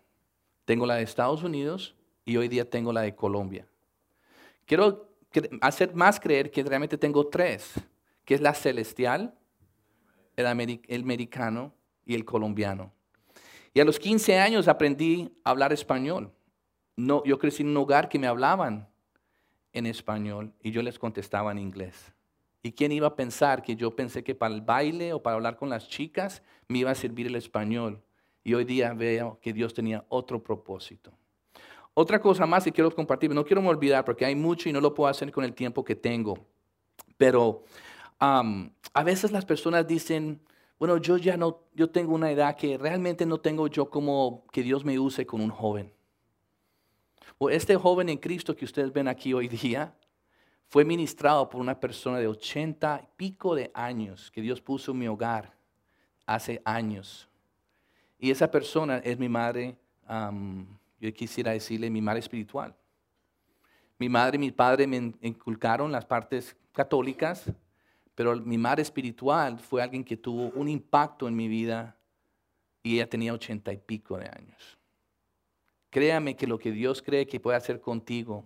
Tengo 0.65 0.85
la 0.85 0.95
de 0.95 1.03
Estados 1.03 1.43
Unidos 1.43 1.95
y 2.25 2.37
hoy 2.37 2.47
día 2.47 2.69
tengo 2.69 2.93
la 2.93 3.01
de 3.01 3.15
Colombia. 3.15 3.67
Quiero 4.65 5.09
hacer 5.61 5.95
más 5.95 6.19
creer 6.19 6.51
que 6.51 6.63
realmente 6.63 6.97
tengo 6.97 7.27
tres, 7.27 7.73
que 8.25 8.35
es 8.35 8.41
la 8.41 8.53
celestial, 8.53 9.33
el, 10.35 10.45
americano 10.45 11.73
y 12.05 12.13
el 12.13 12.25
colombiano. 12.25 12.93
Y 13.73 13.79
a 13.79 13.85
los 13.85 13.99
15 13.99 14.39
años 14.39 14.67
aprendí 14.67 15.31
a 15.43 15.51
hablar 15.51 15.73
español. 15.73 16.31
No, 16.95 17.23
yo 17.23 17.39
crecí 17.39 17.63
en 17.63 17.69
un 17.69 17.77
hogar 17.77 18.09
que 18.09 18.19
me 18.19 18.27
hablaban 18.27 18.89
en 19.73 19.85
español 19.85 20.53
y 20.61 20.71
yo 20.71 20.81
les 20.81 20.99
contestaba 20.99 21.51
en 21.51 21.59
inglés. 21.59 22.13
¿Y 22.61 22.73
quién 22.73 22.91
iba 22.91 23.07
a 23.07 23.15
pensar 23.15 23.61
que 23.61 23.75
yo 23.75 23.95
pensé 23.95 24.23
que 24.23 24.35
para 24.35 24.53
el 24.53 24.61
baile 24.61 25.13
o 25.13 25.23
para 25.23 25.35
hablar 25.35 25.55
con 25.55 25.69
las 25.69 25.87
chicas 25.87 26.41
me 26.67 26.79
iba 26.79 26.91
a 26.91 26.95
servir 26.95 27.27
el 27.27 27.35
español? 27.35 28.01
Y 28.43 28.53
hoy 28.53 28.65
día 28.65 28.93
veo 28.93 29.39
que 29.41 29.53
Dios 29.53 29.73
tenía 29.73 30.03
otro 30.09 30.43
propósito. 30.43 31.11
Otra 31.93 32.19
cosa 32.21 32.45
más 32.45 32.63
que 32.63 32.71
quiero 32.71 32.93
compartir, 32.93 33.33
no 33.33 33.45
quiero 33.45 33.61
me 33.61 33.69
olvidar 33.69 34.03
porque 34.03 34.25
hay 34.25 34.35
mucho 34.35 34.69
y 34.69 34.73
no 34.73 34.81
lo 34.81 34.93
puedo 34.93 35.09
hacer 35.09 35.31
con 35.31 35.43
el 35.43 35.53
tiempo 35.53 35.83
que 35.83 35.95
tengo. 35.95 36.37
Pero 37.17 37.63
a 38.19 39.03
veces 39.03 39.31
las 39.31 39.45
personas 39.45 39.87
dicen, 39.87 40.41
bueno, 40.79 40.97
yo 40.97 41.17
ya 41.17 41.35
no, 41.35 41.59
yo 41.75 41.89
tengo 41.89 42.15
una 42.15 42.31
edad 42.31 42.55
que 42.55 42.77
realmente 42.77 43.25
no 43.25 43.39
tengo 43.39 43.67
yo 43.67 43.89
como 43.89 44.47
que 44.51 44.63
Dios 44.63 44.85
me 44.85 44.97
use 44.97 45.25
con 45.25 45.41
un 45.41 45.49
joven. 45.49 45.93
Este 47.51 47.75
joven 47.75 48.09
en 48.09 48.17
Cristo 48.17 48.55
que 48.55 48.65
ustedes 48.65 48.91
ven 48.91 49.07
aquí 49.07 49.33
hoy 49.33 49.49
día 49.49 49.93
fue 50.67 50.85
ministrado 50.85 51.49
por 51.49 51.59
una 51.59 51.79
persona 51.79 52.17
de 52.19 52.27
ochenta 52.27 53.01
y 53.03 53.07
pico 53.17 53.55
de 53.55 53.71
años 53.73 54.31
que 54.31 54.41
Dios 54.41 54.61
puso 54.61 54.91
en 54.91 54.99
mi 54.99 55.07
hogar 55.07 55.53
hace 56.25 56.61
años. 56.63 57.27
Y 58.17 58.31
esa 58.31 58.49
persona 58.49 58.99
es 58.99 59.17
mi 59.17 59.27
madre, 59.27 59.75
yo 60.99 61.13
quisiera 61.13 61.51
decirle 61.51 61.89
mi 61.89 62.01
madre 62.01 62.19
espiritual. 62.19 62.75
Mi 63.97 64.07
madre 64.07 64.37
y 64.37 64.39
mi 64.39 64.51
padre 64.51 64.87
me 64.87 65.13
inculcaron 65.21 65.91
las 65.91 66.05
partes 66.05 66.55
católicas, 66.71 67.51
pero 68.19 68.35
mi 68.35 68.57
madre 68.57 68.81
espiritual 68.81 69.59
fue 69.59 69.81
alguien 69.81 70.03
que 70.03 70.17
tuvo 70.17 70.51
un 70.59 70.67
impacto 70.67 71.25
en 71.25 71.37
mi 71.37 71.47
vida 71.47 71.95
y 72.83 72.95
ella 72.95 73.09
tenía 73.09 73.33
ochenta 73.33 73.71
y 73.71 73.77
pico 73.77 74.17
de 74.17 74.25
años. 74.25 74.77
Créame 75.89 76.35
que 76.35 76.45
lo 76.45 76.59
que 76.59 76.73
Dios 76.73 77.01
cree 77.01 77.25
que 77.27 77.39
puede 77.39 77.55
hacer 77.55 77.79
contigo, 77.79 78.45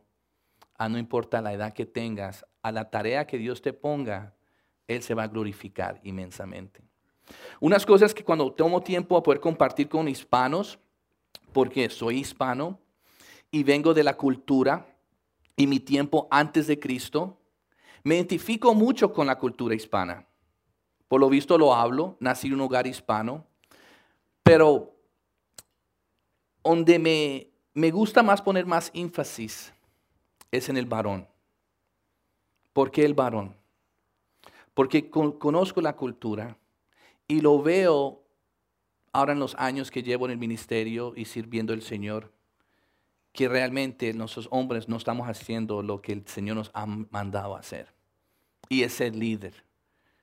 a 0.77 0.87
no 0.89 0.99
importa 0.99 1.41
la 1.41 1.53
edad 1.53 1.73
que 1.73 1.87
tengas, 1.87 2.45
a 2.61 2.71
la 2.71 2.91
tarea 2.91 3.25
que 3.25 3.39
Dios 3.39 3.63
te 3.63 3.73
ponga, 3.73 4.35
Él 4.87 5.01
se 5.01 5.15
va 5.15 5.23
a 5.23 5.27
glorificar 5.27 5.99
inmensamente. 6.03 6.83
Unas 7.59 7.83
cosas 7.83 8.13
que 8.13 8.23
cuando 8.23 8.53
tomo 8.53 8.83
tiempo 8.83 9.17
a 9.17 9.23
poder 9.23 9.39
compartir 9.39 9.89
con 9.89 10.07
hispanos, 10.07 10.77
porque 11.51 11.89
soy 11.89 12.19
hispano 12.19 12.79
y 13.49 13.63
vengo 13.63 13.95
de 13.95 14.03
la 14.03 14.17
cultura 14.17 14.85
y 15.55 15.65
mi 15.65 15.79
tiempo 15.79 16.27
antes 16.29 16.67
de 16.67 16.77
Cristo, 16.79 17.39
me 18.03 18.15
identifico 18.15 18.73
mucho 18.73 19.13
con 19.13 19.27
la 19.27 19.37
cultura 19.37 19.75
hispana. 19.75 20.25
Por 21.07 21.21
lo 21.21 21.29
visto 21.29 21.57
lo 21.57 21.73
hablo, 21.73 22.17
nací 22.19 22.47
en 22.47 22.55
un 22.55 22.61
hogar 22.61 22.87
hispano, 22.87 23.45
pero 24.41 24.95
donde 26.63 26.99
me, 26.99 27.47
me 27.73 27.91
gusta 27.91 28.23
más 28.23 28.41
poner 28.41 28.65
más 28.65 28.91
énfasis 28.93 29.73
es 30.51 30.69
en 30.69 30.77
el 30.77 30.85
varón. 30.85 31.27
¿Por 32.73 32.91
qué 32.91 33.05
el 33.05 33.13
varón? 33.13 33.55
Porque 34.73 35.09
conozco 35.09 35.81
la 35.81 35.95
cultura 35.95 36.57
y 37.27 37.41
lo 37.41 37.61
veo 37.61 38.23
ahora 39.11 39.33
en 39.33 39.39
los 39.39 39.55
años 39.55 39.91
que 39.91 40.01
llevo 40.01 40.25
en 40.25 40.31
el 40.31 40.37
ministerio 40.37 41.13
y 41.15 41.25
sirviendo 41.25 41.73
al 41.73 41.83
Señor, 41.83 42.31
que 43.31 43.47
realmente 43.47 44.13
nosotros 44.13 44.47
hombres 44.51 44.89
no 44.89 44.97
estamos 44.97 45.27
haciendo 45.27 45.83
lo 45.83 46.01
que 46.01 46.13
el 46.13 46.27
Señor 46.27 46.57
nos 46.57 46.71
ha 46.73 46.85
mandado 46.85 47.55
hacer. 47.55 47.92
Y 48.73 48.81
es 48.81 48.93
ser 48.93 49.15
líder. 49.15 49.53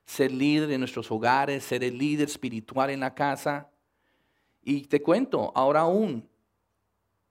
Ser 0.03 0.29
líder 0.29 0.71
en 0.71 0.81
nuestros 0.81 1.09
hogares, 1.09 1.63
ser 1.63 1.85
el 1.85 1.97
líder 1.97 2.27
espiritual 2.27 2.89
en 2.89 2.99
la 2.99 3.15
casa. 3.15 3.69
Y 4.61 4.81
te 4.81 5.01
cuento, 5.01 5.53
ahora 5.55 5.79
aún, 5.81 6.27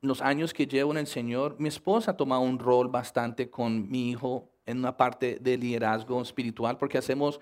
los 0.00 0.22
años 0.22 0.54
que 0.54 0.66
llevo 0.66 0.92
en 0.92 0.96
el 0.96 1.06
Señor, 1.06 1.56
mi 1.58 1.68
esposa 1.68 2.12
ha 2.12 2.16
tomado 2.16 2.40
un 2.40 2.58
rol 2.58 2.88
bastante 2.88 3.50
con 3.50 3.90
mi 3.90 4.08
hijo 4.08 4.48
en 4.64 4.78
una 4.78 4.96
parte 4.96 5.36
de 5.38 5.58
liderazgo 5.58 6.22
espiritual 6.22 6.78
porque 6.78 6.96
hacemos 6.96 7.38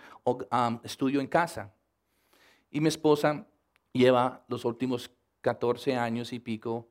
estudio 0.83 1.21
en 1.21 1.29
casa. 1.29 1.73
Y 2.73 2.81
mi 2.81 2.89
esposa 2.89 3.47
lleva 3.93 4.45
los 4.49 4.65
últimos 4.65 5.09
14 5.43 5.95
años 5.95 6.33
y 6.33 6.41
pico, 6.41 6.89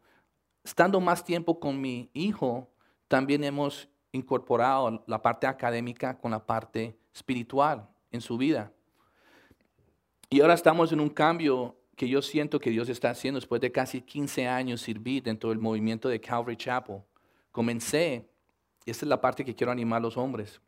estando 0.63 1.01
más 1.01 1.25
tiempo 1.25 1.60
con 1.60 1.82
mi 1.82 2.10
hijo, 2.13 2.70
también 3.10 3.44
hemos 3.44 3.89
incorporado 4.12 5.04
la 5.08 5.22
parte 5.22 5.48
académica 5.48 6.18
con 6.18 6.32
la 6.32 6.46
parte 6.46 6.98
espiritual 7.14 7.88
en 8.12 8.22
su 8.22 8.38
vida. 8.38 8.72
Y 10.30 10.42
ahora 10.42 10.54
estamos 10.54 10.92
en 10.92 11.00
un 11.00 11.10
cambio 11.10 11.76
que 11.96 12.08
yo 12.08 12.22
siento 12.22 12.60
que 12.60 12.70
Dios 12.70 12.90
está 12.90 13.10
haciendo 13.10 13.40
después 13.40 13.60
de 13.60 13.72
casi 13.72 14.02
15 14.02 14.48
años 14.48 14.82
servir 14.82 15.24
dentro 15.24 15.50
del 15.50 15.60
movimiento 15.60 16.10
de 16.10 16.22
Calvary 16.22 16.56
Chapel. 16.56 17.02
Comencé, 17.52 18.30
y 18.86 18.92
esta 18.92 19.06
es 19.06 19.10
la 19.10 19.20
parte 19.20 19.44
que 19.44 19.56
quiero 19.56 19.72
animar 19.72 19.98
a 19.98 20.02
los 20.02 20.16
hombres, 20.18 20.62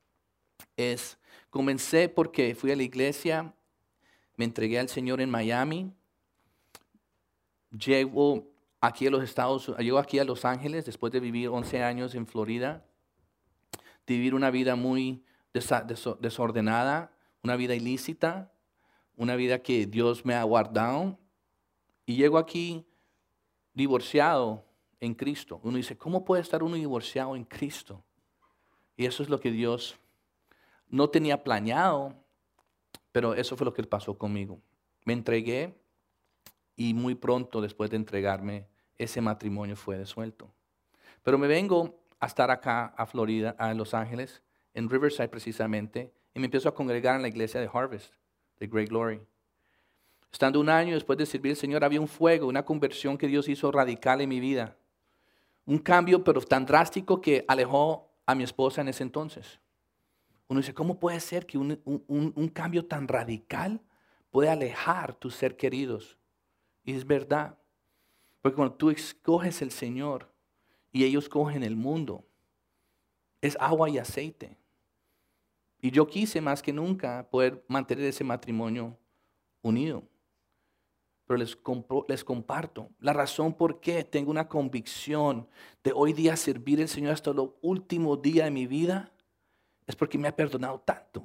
es, 0.76 1.18
comencé 1.50 2.10
porque 2.10 2.56
fui 2.56 2.72
a 2.72 2.76
la 2.76 2.84
iglesia, 2.84 3.54
me 4.36 4.46
entregué 4.46 4.80
al 4.80 4.90
Señor 4.90 5.22
en 5.22 5.30
Miami, 5.30 5.94
llego 7.70 8.48
aquí 8.82 9.08
a 9.08 9.12
los 9.12 9.24
Estados 9.24 9.68
llego 9.78 10.00
aquí 10.00 10.20
a 10.20 10.24
Los 10.24 10.46
Ángeles 10.46 10.86
después 10.86 11.12
de 11.12 11.20
vivir 11.20 11.50
11 11.50 11.84
años 11.84 12.16
en 12.16 12.26
Florida, 12.26 12.86
vivir 14.14 14.36
una 14.36 14.52
vida 14.52 14.76
muy 14.76 15.24
desordenada, 15.54 17.12
una 17.44 17.56
vida 17.56 17.76
ilícita, 17.76 18.52
una 19.16 19.36
vida 19.36 19.62
que 19.62 19.86
Dios 19.86 20.26
me 20.26 20.36
ha 20.36 20.44
guardado. 20.44 21.18
Y 22.06 22.16
llego 22.16 22.38
aquí 22.38 22.86
divorciado 23.74 24.66
en 25.00 25.14
Cristo. 25.14 25.60
Uno 25.64 25.78
dice, 25.78 25.98
¿cómo 25.98 26.26
puede 26.26 26.42
estar 26.42 26.64
uno 26.64 26.76
divorciado 26.76 27.36
en 27.36 27.44
Cristo? 27.44 28.04
Y 28.98 29.06
eso 29.06 29.24
es 29.24 29.30
lo 29.30 29.40
que 29.40 29.52
Dios 29.52 29.98
no 30.88 31.10
tenía 31.10 31.44
planeado, 31.44 32.14
pero 33.12 33.34
eso 33.34 33.56
fue 33.56 33.66
lo 33.66 33.74
que 33.74 33.84
pasó 33.84 34.18
conmigo. 34.18 34.60
Me 35.06 35.14
entregué 35.14 35.80
y 36.76 36.94
muy 36.94 37.16
pronto 37.16 37.62
después 37.62 37.90
de 37.90 37.98
entregarme, 37.98 38.68
ese 38.98 39.22
matrimonio 39.22 39.76
fue 39.76 39.98
desuelto. 39.98 40.54
Pero 41.24 41.38
me 41.38 41.48
vengo 41.48 41.99
a 42.20 42.26
estar 42.26 42.52
acá 42.52 42.94
a 42.98 43.06
Florida, 43.06 43.56
a 43.58 43.74
Los 43.74 43.94
Ángeles, 43.94 44.42
en 44.74 44.90
Riverside 44.90 45.30
precisamente, 45.30 46.14
y 46.34 46.40
me 46.40 46.46
empiezo 46.46 46.70
a 46.70 46.76
congregar 46.76 47.16
en 47.16 47.22
la 47.22 47.28
iglesia 47.28 47.60
de 47.60 47.70
Harvest, 47.72 48.14
de 48.60 48.68
Great 48.68 48.90
Glory. 48.90 49.22
Estando 50.32 50.60
un 50.60 50.70
año 50.70 50.94
después 50.94 51.18
de 51.18 51.26
servir 51.26 51.52
al 51.52 51.58
Señor, 51.58 51.84
había 51.84 52.02
un 52.02 52.08
fuego, 52.08 52.48
una 52.48 52.64
conversión 52.64 53.18
que 53.18 53.28
Dios 53.28 53.48
hizo 53.48 53.72
radical 53.72 54.22
en 54.22 54.30
mi 54.30 54.40
vida. 54.40 54.78
Un 55.66 55.80
cambio, 55.80 56.24
pero 56.24 56.42
tan 56.42 56.66
drástico 56.66 57.20
que 57.20 57.46
alejó 57.48 58.12
a 58.26 58.36
mi 58.36 58.44
esposa 58.44 58.82
en 58.82 58.90
ese 58.90 59.04
entonces. 59.04 59.60
Uno 60.48 60.60
dice, 60.60 60.74
¿cómo 60.74 61.00
puede 61.00 61.20
ser 61.20 61.46
que 61.46 61.58
un, 61.58 61.82
un 61.86 62.48
cambio 62.50 62.86
tan 62.86 63.08
radical 63.08 63.82
puede 64.30 64.50
alejar 64.50 65.14
tus 65.16 65.36
ser 65.36 65.58
queridos? 65.58 66.18
Y 66.84 66.94
es 66.94 67.06
verdad. 67.06 67.58
Porque 68.42 68.56
cuando 68.56 68.76
tú 68.76 68.90
escoges 68.90 69.62
el 69.62 69.72
Señor 69.72 70.32
y 70.92 71.04
ellos 71.04 71.30
cogen 71.30 71.64
el 71.64 71.76
mundo, 71.76 72.26
es 73.42 73.58
agua 73.60 73.90
y 73.90 73.98
aceite. 73.98 74.58
Y 75.82 75.92
yo 75.92 76.08
quise 76.08 76.42
más 76.42 76.62
que 76.62 76.74
nunca 76.74 77.28
poder 77.30 77.64
mantener 77.68 78.06
ese 78.06 78.24
matrimonio 78.24 78.98
unido. 79.62 80.04
Pero 81.26 81.38
les, 81.38 82.24
comparto 82.24 82.90
la 83.00 83.14
razón 83.14 83.54
por 83.54 83.80
qué 83.80 84.04
tengo 84.04 84.32
una 84.32 84.48
convicción 84.48 85.48
de 85.84 85.92
hoy 85.94 86.12
día 86.12 86.36
servir 86.36 86.82
al 86.82 86.90
Señor 86.90 87.14
hasta 87.14 87.32
los 87.32 87.52
últimos 87.62 88.22
días 88.22 88.46
de 88.46 88.52
mi 88.52 88.66
vida 88.66 89.12
es 89.86 89.96
porque 89.96 90.18
me 90.18 90.28
ha 90.28 90.36
perdonado 90.36 90.80
tanto. 90.80 91.24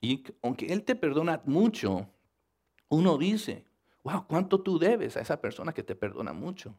Y 0.00 0.24
aunque 0.42 0.66
Él 0.66 0.84
te 0.84 0.94
perdona 0.94 1.40
mucho, 1.44 2.08
uno 2.88 3.18
dice, 3.18 3.64
wow, 4.04 4.26
¿cuánto 4.26 4.60
tú 4.60 4.78
debes 4.78 5.16
a 5.16 5.20
esa 5.20 5.40
persona 5.40 5.72
que 5.72 5.82
te 5.82 5.94
perdona 5.94 6.32
mucho? 6.32 6.74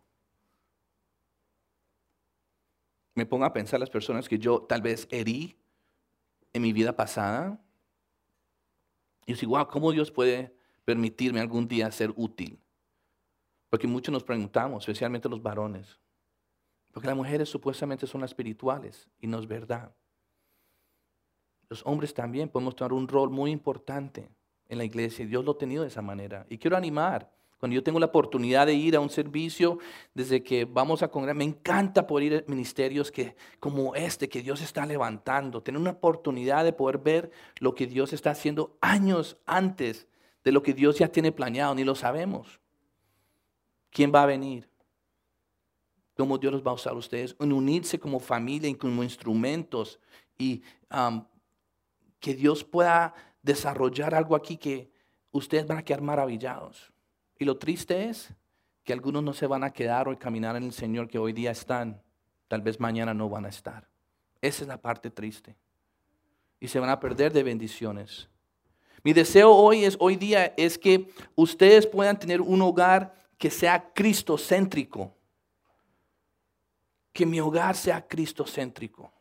Me 3.15 3.25
pongo 3.25 3.45
a 3.45 3.53
pensar 3.53 3.79
las 3.79 3.89
personas 3.89 4.27
que 4.27 4.39
yo 4.39 4.63
tal 4.63 4.81
vez 4.81 5.07
herí 5.11 5.57
en 6.51 6.61
mi 6.61 6.73
vida 6.73 6.95
pasada. 6.95 7.59
Y 9.25 9.33
digo, 9.33 9.55
wow, 9.55 9.67
¿cómo 9.67 9.91
Dios 9.91 10.11
puede 10.11 10.55
permitirme 10.83 11.39
algún 11.39 11.67
día 11.67 11.91
ser 11.91 12.11
útil? 12.15 12.59
Porque 13.69 13.87
muchos 13.87 14.11
nos 14.11 14.23
preguntamos, 14.23 14.83
especialmente 14.83 15.29
los 15.29 15.41
varones, 15.41 15.99
porque 16.91 17.07
las 17.07 17.15
mujeres 17.15 17.49
supuestamente 17.49 18.05
son 18.05 18.21
las 18.21 18.31
espirituales 18.31 19.09
y 19.19 19.27
no 19.27 19.39
es 19.39 19.47
verdad. 19.47 19.95
Los 21.69 21.83
hombres 21.85 22.13
también 22.13 22.49
podemos 22.49 22.75
tomar 22.75 22.93
un 22.93 23.07
rol 23.07 23.29
muy 23.31 23.49
importante 23.49 24.29
en 24.73 24.79
la 24.79 24.83
iglesia. 24.83 25.25
Dios 25.25 25.45
lo 25.45 25.53
ha 25.53 25.57
tenido 25.57 25.83
de 25.83 25.89
esa 25.89 26.01
manera. 26.01 26.45
Y 26.49 26.57
quiero 26.57 26.75
animar, 26.75 27.31
cuando 27.59 27.75
yo 27.75 27.83
tengo 27.83 27.99
la 27.99 28.07
oportunidad 28.07 28.67
de 28.67 28.73
ir 28.73 28.95
a 28.95 28.99
un 28.99 29.09
servicio, 29.09 29.79
desde 30.13 30.43
que 30.43 30.65
vamos 30.65 31.01
a 31.01 31.07
congregar, 31.07 31.37
me 31.37 31.45
encanta 31.45 32.05
poder 32.05 32.25
ir 32.25 32.35
a 32.45 32.51
ministerios 32.51 33.09
que, 33.09 33.37
como 33.59 33.95
este 33.95 34.27
que 34.27 34.41
Dios 34.41 34.61
está 34.61 34.85
levantando, 34.85 35.63
tener 35.63 35.79
una 35.79 35.91
oportunidad 35.91 36.65
de 36.65 36.73
poder 36.73 36.97
ver 36.97 37.31
lo 37.59 37.73
que 37.73 37.87
Dios 37.87 38.11
está 38.11 38.31
haciendo 38.31 38.77
años 38.81 39.37
antes 39.45 40.07
de 40.43 40.51
lo 40.51 40.61
que 40.61 40.73
Dios 40.73 40.99
ya 40.99 41.07
tiene 41.07 41.31
planeado, 41.31 41.73
ni 41.73 41.85
lo 41.85 41.95
sabemos. 41.95 42.59
¿Quién 43.91 44.11
va 44.13 44.23
a 44.23 44.25
venir? 44.25 44.67
¿Cómo 46.17 46.37
Dios 46.37 46.51
los 46.51 46.67
va 46.67 46.71
a 46.71 46.75
usar 46.75 46.93
a 46.93 46.97
ustedes? 46.97 47.35
Unirse 47.39 47.97
como 47.97 48.19
familia 48.19 48.69
y 48.69 48.75
como 48.75 49.03
instrumentos 49.03 49.99
y 50.37 50.63
um, 50.91 51.23
que 52.19 52.35
Dios 52.35 52.63
pueda 52.63 53.13
desarrollar 53.43 54.15
algo 54.15 54.35
aquí 54.35 54.57
que 54.57 54.89
ustedes 55.31 55.67
van 55.67 55.77
a 55.77 55.83
quedar 55.83 56.01
maravillados. 56.01 56.91
Y 57.37 57.45
lo 57.45 57.57
triste 57.57 58.09
es 58.09 58.33
que 58.83 58.93
algunos 58.93 59.21
no 59.23 59.33
se 59.33 59.47
van 59.47 59.63
a 59.63 59.71
quedar 59.71 60.07
o 60.07 60.17
caminar 60.17 60.55
en 60.55 60.63
el 60.63 60.73
Señor 60.73 61.07
que 61.07 61.19
hoy 61.19 61.33
día 61.33 61.51
están, 61.51 62.01
tal 62.47 62.61
vez 62.61 62.79
mañana 62.79 63.13
no 63.13 63.29
van 63.29 63.45
a 63.45 63.49
estar. 63.49 63.87
Esa 64.41 64.63
es 64.63 64.67
la 64.67 64.81
parte 64.81 65.09
triste. 65.09 65.55
Y 66.59 66.67
se 66.67 66.79
van 66.79 66.89
a 66.89 66.99
perder 66.99 67.31
de 67.31 67.43
bendiciones. 67.43 68.29
Mi 69.03 69.11
deseo 69.11 69.51
hoy 69.51 69.83
es 69.83 69.97
hoy 69.99 70.15
día 70.15 70.53
es 70.57 70.77
que 70.77 71.09
ustedes 71.35 71.85
puedan 71.85 72.17
tener 72.17 72.41
un 72.41 72.61
hogar 72.61 73.13
que 73.37 73.49
sea 73.49 73.91
cristocéntrico. 73.93 75.13
Que 77.11 77.25
mi 77.25 77.39
hogar 77.41 77.75
sea 77.75 78.05
cristocéntrico. 78.07 79.11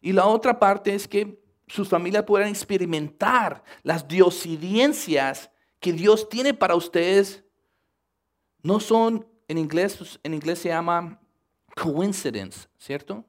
Y 0.00 0.12
la 0.12 0.26
otra 0.26 0.58
parte 0.58 0.94
es 0.94 1.06
que 1.06 1.43
sus 1.66 1.88
familias 1.88 2.24
puedan 2.24 2.48
experimentar 2.48 3.64
las 3.82 4.06
diosidencias 4.06 5.50
que 5.80 5.92
Dios 5.92 6.28
tiene 6.28 6.54
para 6.54 6.74
ustedes. 6.74 7.44
No 8.62 8.80
son, 8.80 9.26
en 9.48 9.58
inglés, 9.58 10.18
en 10.22 10.34
inglés 10.34 10.58
se 10.58 10.68
llama 10.68 11.20
coincidence, 11.74 12.68
¿cierto? 12.78 13.24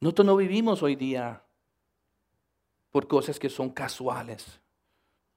Nosotros 0.00 0.26
no 0.26 0.36
vivimos 0.36 0.82
hoy 0.82 0.96
día 0.96 1.44
por 2.90 3.06
cosas 3.06 3.38
que 3.38 3.48
son 3.48 3.70
casuales. 3.70 4.60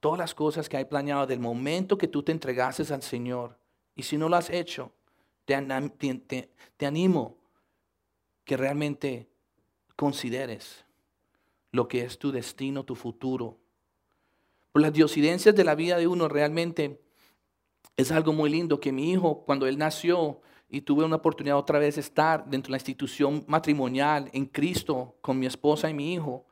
Todas 0.00 0.18
las 0.18 0.34
cosas 0.34 0.68
que 0.68 0.76
hay 0.76 0.84
planeado 0.84 1.26
del 1.26 1.40
momento 1.40 1.96
que 1.96 2.08
tú 2.08 2.22
te 2.22 2.32
entregases 2.32 2.90
al 2.90 3.02
Señor. 3.02 3.58
Y 3.94 4.02
si 4.02 4.18
no 4.18 4.28
lo 4.28 4.36
has 4.36 4.50
hecho, 4.50 4.92
te, 5.44 5.56
te, 6.26 6.50
te 6.76 6.86
animo 6.86 7.38
que 8.44 8.56
realmente 8.56 9.30
consideres 9.94 10.85
lo 11.76 11.86
que 11.86 12.02
es 12.02 12.18
tu 12.18 12.32
destino, 12.32 12.84
tu 12.84 12.96
futuro. 12.96 13.58
Por 14.72 14.82
las 14.82 14.92
diosidencias 14.92 15.54
de 15.54 15.64
la 15.64 15.74
vida 15.74 15.96
de 15.98 16.06
uno 16.06 16.28
realmente 16.28 17.00
es 17.96 18.10
algo 18.10 18.32
muy 18.32 18.50
lindo 18.50 18.80
que 18.80 18.92
mi 18.92 19.12
hijo, 19.12 19.44
cuando 19.44 19.66
él 19.66 19.78
nació, 19.78 20.40
y 20.68 20.80
tuve 20.80 21.04
una 21.04 21.16
oportunidad 21.16 21.56
otra 21.56 21.78
vez 21.78 21.94
de 21.94 22.00
estar 22.00 22.44
dentro 22.50 22.68
de 22.68 22.72
la 22.72 22.78
institución 22.78 23.44
matrimonial 23.46 24.28
en 24.32 24.46
Cristo 24.46 25.16
con 25.20 25.38
mi 25.38 25.46
esposa 25.46 25.88
y 25.88 25.94
mi 25.94 26.12
hijo, 26.12 26.46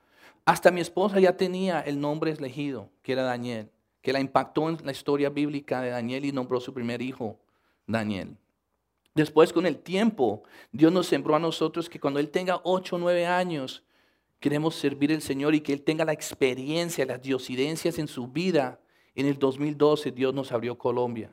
hasta 0.44 0.70
mi 0.70 0.80
esposa 0.80 1.18
ya 1.18 1.36
tenía 1.36 1.80
el 1.80 1.98
nombre 1.98 2.30
elegido, 2.30 2.90
que 3.02 3.12
era 3.12 3.22
Daniel, 3.22 3.70
que 4.02 4.12
la 4.12 4.20
impactó 4.20 4.68
en 4.68 4.78
la 4.84 4.92
historia 4.92 5.30
bíblica 5.30 5.80
de 5.80 5.90
Daniel 5.90 6.24
y 6.26 6.32
nombró 6.32 6.60
su 6.60 6.72
primer 6.72 7.02
hijo, 7.02 7.40
Daniel. 7.86 8.36
Después, 9.14 9.52
con 9.52 9.64
el 9.64 9.78
tiempo, 9.78 10.42
Dios 10.70 10.92
nos 10.92 11.06
sembró 11.06 11.34
a 11.34 11.38
nosotros 11.38 11.88
que 11.88 12.00
cuando 12.00 12.20
Él 12.20 12.30
tenga 12.30 12.60
8 12.62 12.96
o 12.96 12.98
9 12.98 13.26
años, 13.26 13.84
queremos 14.44 14.74
servir 14.74 15.10
al 15.10 15.22
Señor 15.22 15.54
y 15.54 15.62
que 15.62 15.72
Él 15.72 15.80
tenga 15.80 16.04
la 16.04 16.12
experiencia, 16.12 17.06
las 17.06 17.22
diosidencias 17.22 17.98
en 17.98 18.06
su 18.06 18.28
vida. 18.28 18.78
En 19.14 19.24
el 19.24 19.38
2012 19.38 20.10
Dios 20.10 20.34
nos 20.34 20.52
abrió 20.52 20.76
Colombia. 20.76 21.30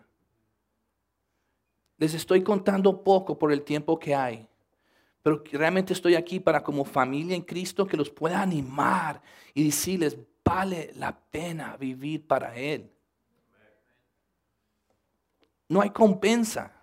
Les 1.98 2.14
estoy 2.14 2.42
contando 2.42 3.04
poco 3.04 3.38
por 3.38 3.52
el 3.52 3.64
tiempo 3.64 4.00
que 4.00 4.16
hay, 4.16 4.48
pero 5.22 5.44
realmente 5.52 5.92
estoy 5.92 6.16
aquí 6.16 6.40
para 6.40 6.64
como 6.64 6.86
familia 6.86 7.36
en 7.36 7.42
Cristo 7.42 7.86
que 7.86 7.98
los 7.98 8.10
pueda 8.10 8.42
animar 8.42 9.22
y 9.54 9.66
decirles, 9.66 10.18
vale 10.46 10.94
la 10.96 11.14
pena 11.14 11.76
vivir 11.76 12.26
para 12.26 12.56
Él. 12.56 12.90
No 15.68 15.82
hay 15.82 15.90
compensa. 15.90 16.82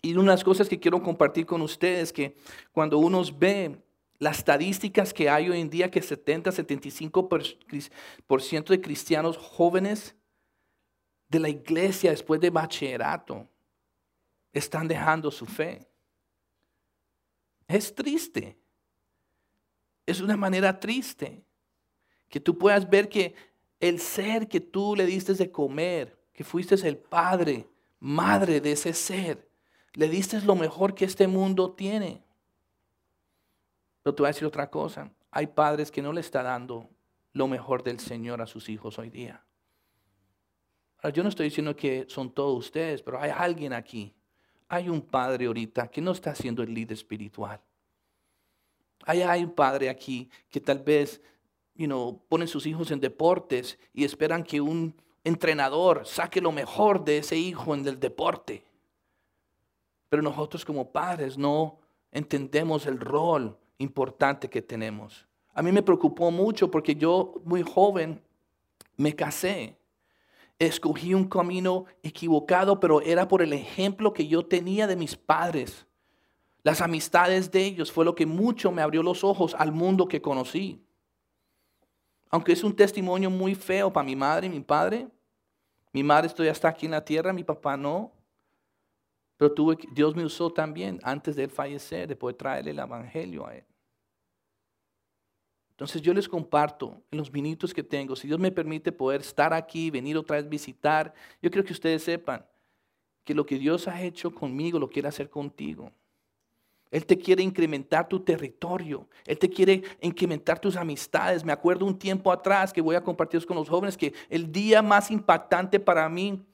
Y 0.00 0.12
una 0.14 0.32
de 0.32 0.38
las 0.38 0.44
cosas 0.44 0.66
que 0.66 0.80
quiero 0.80 1.02
compartir 1.02 1.44
con 1.44 1.60
ustedes 1.60 2.10
que 2.10 2.38
cuando 2.72 2.96
uno 2.96 3.22
ve 3.36 3.82
las 4.20 4.38
estadísticas 4.38 5.12
que 5.12 5.28
hay 5.28 5.48
hoy 5.48 5.60
en 5.60 5.70
día, 5.70 5.90
que 5.90 6.00
70-75% 6.02 8.68
de 8.68 8.80
cristianos 8.80 9.36
jóvenes 9.38 10.14
de 11.28 11.40
la 11.40 11.48
iglesia 11.48 12.10
después 12.10 12.40
de 12.40 12.50
bachillerato 12.50 13.48
están 14.52 14.86
dejando 14.86 15.28
su 15.30 15.46
fe. 15.46 15.88
Es 17.66 17.94
triste. 17.94 18.58
Es 20.04 20.20
una 20.20 20.36
manera 20.36 20.78
triste 20.78 21.42
que 22.28 22.40
tú 22.40 22.58
puedas 22.58 22.90
ver 22.90 23.08
que 23.08 23.34
el 23.80 23.98
ser 24.00 24.48
que 24.48 24.60
tú 24.60 24.94
le 24.94 25.06
diste 25.06 25.32
de 25.32 25.50
comer, 25.50 26.20
que 26.34 26.44
fuiste 26.44 26.74
el 26.86 26.98
padre, 26.98 27.66
madre 27.98 28.60
de 28.60 28.72
ese 28.72 28.92
ser, 28.92 29.48
le 29.94 30.10
diste 30.10 30.42
lo 30.42 30.56
mejor 30.56 30.94
que 30.94 31.06
este 31.06 31.26
mundo 31.26 31.72
tiene. 31.72 32.22
Pero 34.10 34.16
te 34.16 34.22
voy 34.22 34.26
a 34.28 34.34
decir 34.34 34.48
otra 34.48 34.68
cosa. 34.68 35.08
Hay 35.30 35.46
padres 35.46 35.92
que 35.92 36.02
no 36.02 36.12
le 36.12 36.20
están 36.20 36.44
dando 36.44 36.88
lo 37.32 37.46
mejor 37.46 37.84
del 37.84 38.00
Señor 38.00 38.42
a 38.42 38.46
sus 38.48 38.68
hijos 38.68 38.98
hoy 38.98 39.08
día. 39.08 39.44
Yo 41.14 41.22
no 41.22 41.28
estoy 41.28 41.44
diciendo 41.44 41.76
que 41.76 42.06
son 42.08 42.32
todos 42.32 42.58
ustedes, 42.58 43.02
pero 43.02 43.20
hay 43.20 43.30
alguien 43.30 43.72
aquí 43.72 44.12
hay 44.70 44.88
un 44.88 45.00
padre 45.00 45.46
ahorita 45.46 45.88
que 45.88 46.00
no 46.00 46.12
está 46.12 46.32
siendo 46.34 46.62
el 46.62 46.72
líder 46.72 46.94
espiritual. 46.94 47.60
Hay, 49.04 49.22
hay 49.22 49.42
un 49.42 49.52
padre 49.52 49.90
aquí 49.90 50.30
que 50.48 50.60
tal 50.60 50.78
vez, 50.78 51.20
you 51.74 51.86
know, 51.86 52.20
pone 52.28 52.46
sus 52.46 52.66
hijos 52.66 52.92
en 52.92 53.00
deportes 53.00 53.78
y 53.92 54.04
esperan 54.04 54.44
que 54.44 54.60
un 54.60 54.94
entrenador 55.24 56.06
saque 56.06 56.40
lo 56.40 56.52
mejor 56.52 57.04
de 57.04 57.18
ese 57.18 57.36
hijo 57.36 57.74
en 57.74 57.86
el 57.86 57.98
deporte. 57.98 58.64
Pero 60.08 60.22
nosotros 60.22 60.64
como 60.64 60.92
padres 60.92 61.36
no 61.36 61.80
entendemos 62.12 62.86
el 62.86 63.00
rol 63.00 63.58
importante 63.80 64.48
que 64.48 64.62
tenemos. 64.62 65.26
A 65.52 65.62
mí 65.62 65.72
me 65.72 65.82
preocupó 65.82 66.30
mucho 66.30 66.70
porque 66.70 66.94
yo 66.94 67.34
muy 67.44 67.62
joven 67.62 68.22
me 68.96 69.14
casé 69.14 69.80
escogí 70.60 71.14
un 71.14 71.24
camino 71.24 71.86
equivocado, 72.02 72.78
pero 72.78 73.00
era 73.00 73.26
por 73.26 73.42
el 73.42 73.52
ejemplo 73.54 74.12
que 74.12 74.28
yo 74.28 74.44
tenía 74.44 74.86
de 74.86 74.94
mis 74.94 75.16
padres. 75.16 75.86
Las 76.62 76.82
amistades 76.82 77.50
de 77.50 77.64
ellos 77.64 77.90
fue 77.90 78.04
lo 78.04 78.14
que 78.14 78.26
mucho 78.26 78.70
me 78.70 78.82
abrió 78.82 79.02
los 79.02 79.24
ojos 79.24 79.56
al 79.58 79.72
mundo 79.72 80.06
que 80.06 80.20
conocí. 80.20 80.84
Aunque 82.28 82.52
es 82.52 82.62
un 82.62 82.76
testimonio 82.76 83.30
muy 83.30 83.54
feo 83.54 83.90
para 83.90 84.04
mi 84.04 84.14
madre 84.14 84.46
y 84.46 84.50
mi 84.50 84.60
padre. 84.60 85.08
Mi 85.92 86.02
madre 86.02 86.28
estoy 86.28 86.48
hasta 86.48 86.68
aquí 86.68 86.84
en 86.84 86.92
la 86.92 87.04
tierra, 87.04 87.32
mi 87.32 87.42
papá 87.42 87.78
no. 87.78 88.12
Pero 89.38 89.52
tuve, 89.52 89.78
Dios 89.94 90.14
me 90.14 90.24
usó 90.24 90.52
también 90.52 91.00
antes 91.02 91.34
de 91.34 91.44
él 91.44 91.50
fallecer, 91.50 92.06
de 92.06 92.14
poder 92.14 92.36
traerle 92.36 92.72
el 92.72 92.78
evangelio 92.78 93.46
a 93.46 93.56
él. 93.56 93.64
Entonces 95.80 96.02
yo 96.02 96.12
les 96.12 96.28
comparto 96.28 97.02
en 97.10 97.16
los 97.16 97.32
minutos 97.32 97.72
que 97.72 97.82
tengo, 97.82 98.14
si 98.14 98.28
Dios 98.28 98.38
me 98.38 98.52
permite 98.52 98.92
poder 98.92 99.22
estar 99.22 99.54
aquí, 99.54 99.90
venir 99.90 100.14
otra 100.18 100.36
vez 100.36 100.46
visitar, 100.46 101.14
yo 101.40 101.50
quiero 101.50 101.66
que 101.66 101.72
ustedes 101.72 102.02
sepan 102.02 102.44
que 103.24 103.34
lo 103.34 103.46
que 103.46 103.58
Dios 103.58 103.88
ha 103.88 104.02
hecho 104.02 104.30
conmigo 104.30 104.78
lo 104.78 104.90
quiere 104.90 105.08
hacer 105.08 105.30
contigo. 105.30 105.90
Él 106.90 107.06
te 107.06 107.16
quiere 107.16 107.42
incrementar 107.42 108.06
tu 108.06 108.20
territorio. 108.20 109.08
Él 109.24 109.38
te 109.38 109.48
quiere 109.48 109.82
incrementar 110.02 110.58
tus 110.58 110.76
amistades. 110.76 111.46
Me 111.46 111.52
acuerdo 111.52 111.86
un 111.86 111.98
tiempo 111.98 112.30
atrás 112.30 112.74
que 112.74 112.82
voy 112.82 112.96
a 112.96 113.02
compartir 113.02 113.46
con 113.46 113.56
los 113.56 113.70
jóvenes 113.70 113.96
que 113.96 114.12
el 114.28 114.52
día 114.52 114.82
más 114.82 115.10
impactante 115.10 115.80
para 115.80 116.06
mí 116.10 116.44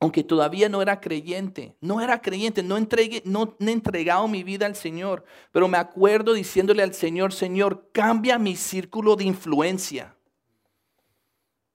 aunque 0.00 0.22
todavía 0.22 0.68
no 0.68 0.80
era 0.80 1.00
creyente, 1.00 1.74
no 1.80 2.00
era 2.00 2.22
creyente, 2.22 2.62
no, 2.62 2.76
entregué, 2.76 3.20
no, 3.24 3.56
he 3.58 3.68
entregado 3.70 4.28
mi 4.28 4.44
vida 4.44 4.66
al 4.66 4.76
Señor, 4.76 5.24
pero 5.50 5.66
me 5.66 5.76
acuerdo 5.76 6.34
diciéndole 6.34 6.84
al 6.84 6.94
Señor, 6.94 7.32
Señor, 7.32 7.90
cambia 7.92 8.38
mi 8.38 8.54
círculo 8.54 9.16
de 9.16 9.24
influencia. 9.24 10.14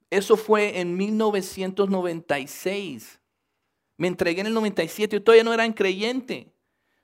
Eso 0.09 0.37
fue 0.37 0.79
en 0.79 0.95
1996. 0.95 3.19
Me 3.97 4.07
entregué 4.07 4.39
en 4.41 4.47
el 4.47 4.53
97, 4.53 5.17
yo 5.17 5.23
todavía 5.23 5.43
no 5.43 5.53
era 5.53 5.69
creyente, 5.73 6.53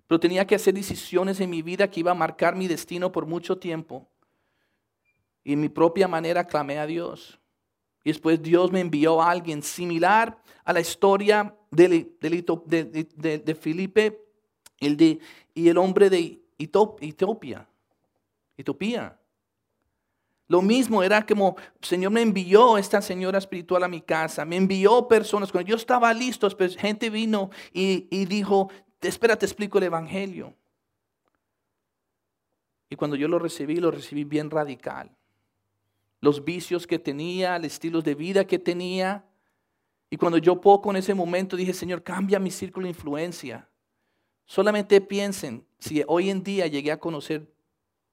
pero 0.07 0.21
tenía 0.21 0.47
que 0.47 0.55
hacer 0.55 0.73
decisiones 0.73 1.41
en 1.41 1.49
mi 1.49 1.61
vida 1.61 1.91
que 1.91 1.99
iba 1.99 2.11
a 2.11 2.15
marcar 2.15 2.55
mi 2.55 2.69
destino 2.69 3.11
por 3.11 3.25
mucho 3.25 3.57
tiempo. 3.57 4.07
Y 5.43 5.51
en 5.53 5.59
mi 5.59 5.69
propia 5.69 6.07
manera 6.07 6.47
clamé 6.47 6.79
a 6.79 6.85
Dios. 6.85 7.39
Y 8.03 8.11
después 8.11 8.41
Dios 8.41 8.71
me 8.71 8.79
envió 8.79 9.21
a 9.21 9.31
alguien 9.31 9.61
similar 9.61 10.37
a 10.63 10.73
la 10.73 10.79
historia 10.79 11.55
de, 11.71 12.09
de, 12.19 13.55
Felipe 13.55 14.21
el 14.79 15.19
y 15.53 15.67
el 15.67 15.77
hombre 15.77 16.09
de 16.09 16.41
Etiopía. 16.57 17.67
Etiopía. 18.57 19.19
Lo 20.47 20.61
mismo 20.61 21.03
era 21.03 21.25
como, 21.25 21.55
Señor 21.81 22.11
me 22.11 22.21
envió 22.21 22.77
esta 22.77 23.01
señora 23.01 23.37
espiritual 23.37 23.83
a 23.83 23.87
mi 23.87 24.01
casa, 24.01 24.45
me 24.45 24.55
envió 24.55 25.07
personas, 25.07 25.51
cuando 25.51 25.69
yo 25.69 25.75
estaba 25.75 26.11
listo, 26.13 26.49
pues, 26.57 26.75
gente 26.75 27.11
vino 27.11 27.51
y, 27.71 28.07
y 28.09 28.25
dijo, 28.25 28.71
espera, 29.01 29.35
te 29.35 29.45
explico 29.45 29.77
el 29.77 29.83
Evangelio. 29.83 30.55
Y 32.89 32.95
cuando 32.95 33.15
yo 33.15 33.27
lo 33.27 33.37
recibí, 33.37 33.75
lo 33.75 33.91
recibí 33.91 34.23
bien 34.23 34.49
radical 34.49 35.18
los 36.21 36.43
vicios 36.43 36.85
que 36.85 36.99
tenía, 36.99 37.55
el 37.55 37.65
estilo 37.65 38.01
de 38.01 38.15
vida 38.15 38.45
que 38.45 38.59
tenía. 38.59 39.25
Y 40.09 40.17
cuando 40.17 40.37
yo 40.37 40.59
poco 40.59 40.89
en 40.89 40.97
ese 40.97 41.13
momento 41.13 41.55
dije, 41.55 41.73
Señor, 41.73 42.03
cambia 42.03 42.39
mi 42.39 42.51
círculo 42.51 42.85
de 42.85 42.89
influencia. 42.89 43.69
Solamente 44.45 44.99
piensen, 45.01 45.65
si 45.77 46.03
hoy 46.07 46.29
en 46.29 46.43
día 46.43 46.67
llegué 46.67 46.91
a 46.91 46.99
conocer 46.99 47.47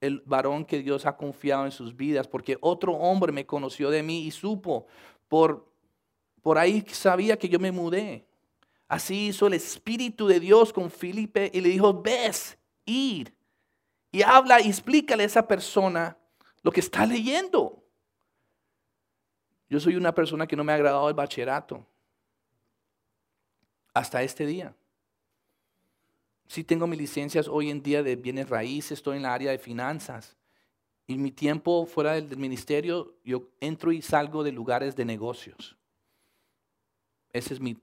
el 0.00 0.22
varón 0.26 0.64
que 0.64 0.82
Dios 0.82 1.06
ha 1.06 1.16
confiado 1.16 1.64
en 1.64 1.72
sus 1.72 1.96
vidas, 1.96 2.28
porque 2.28 2.58
otro 2.60 2.92
hombre 2.92 3.32
me 3.32 3.46
conoció 3.46 3.90
de 3.90 4.02
mí 4.02 4.26
y 4.26 4.30
supo, 4.30 4.86
por, 5.28 5.66
por 6.42 6.58
ahí 6.58 6.84
sabía 6.90 7.38
que 7.38 7.48
yo 7.48 7.58
me 7.58 7.72
mudé. 7.72 8.26
Así 8.88 9.28
hizo 9.28 9.46
el 9.46 9.54
Espíritu 9.54 10.26
de 10.26 10.38
Dios 10.38 10.72
con 10.72 10.90
Felipe 10.90 11.50
y 11.52 11.60
le 11.60 11.70
dijo, 11.70 12.02
ves, 12.02 12.56
ir. 12.84 13.34
Y 14.12 14.22
habla 14.22 14.60
y 14.60 14.68
explícale 14.68 15.24
a 15.24 15.26
esa 15.26 15.48
persona 15.48 16.16
lo 16.62 16.70
que 16.70 16.80
está 16.80 17.04
leyendo. 17.06 17.82
Yo 19.68 19.80
soy 19.80 19.96
una 19.96 20.14
persona 20.14 20.46
que 20.46 20.56
no 20.56 20.64
me 20.64 20.72
ha 20.72 20.76
agradado 20.76 21.08
el 21.08 21.14
bachillerato. 21.14 21.84
Hasta 23.92 24.22
este 24.22 24.46
día. 24.46 24.74
Sí 26.46 26.62
tengo 26.62 26.86
mis 26.86 26.98
licencias 26.98 27.48
hoy 27.48 27.70
en 27.70 27.82
día 27.82 28.02
de 28.02 28.14
bienes 28.14 28.48
raíces, 28.48 28.92
estoy 28.92 29.16
en 29.16 29.24
la 29.24 29.34
área 29.34 29.50
de 29.50 29.58
finanzas. 29.58 30.36
Y 31.08 31.18
mi 31.18 31.30
tiempo 31.30 31.86
fuera 31.86 32.12
del 32.12 32.36
ministerio, 32.36 33.14
yo 33.24 33.48
entro 33.60 33.92
y 33.92 34.02
salgo 34.02 34.44
de 34.44 34.52
lugares 34.52 34.96
de 34.96 35.04
negocios. 35.04 35.76
Esa 37.32 37.54
es 37.54 37.60
mi, 37.60 37.76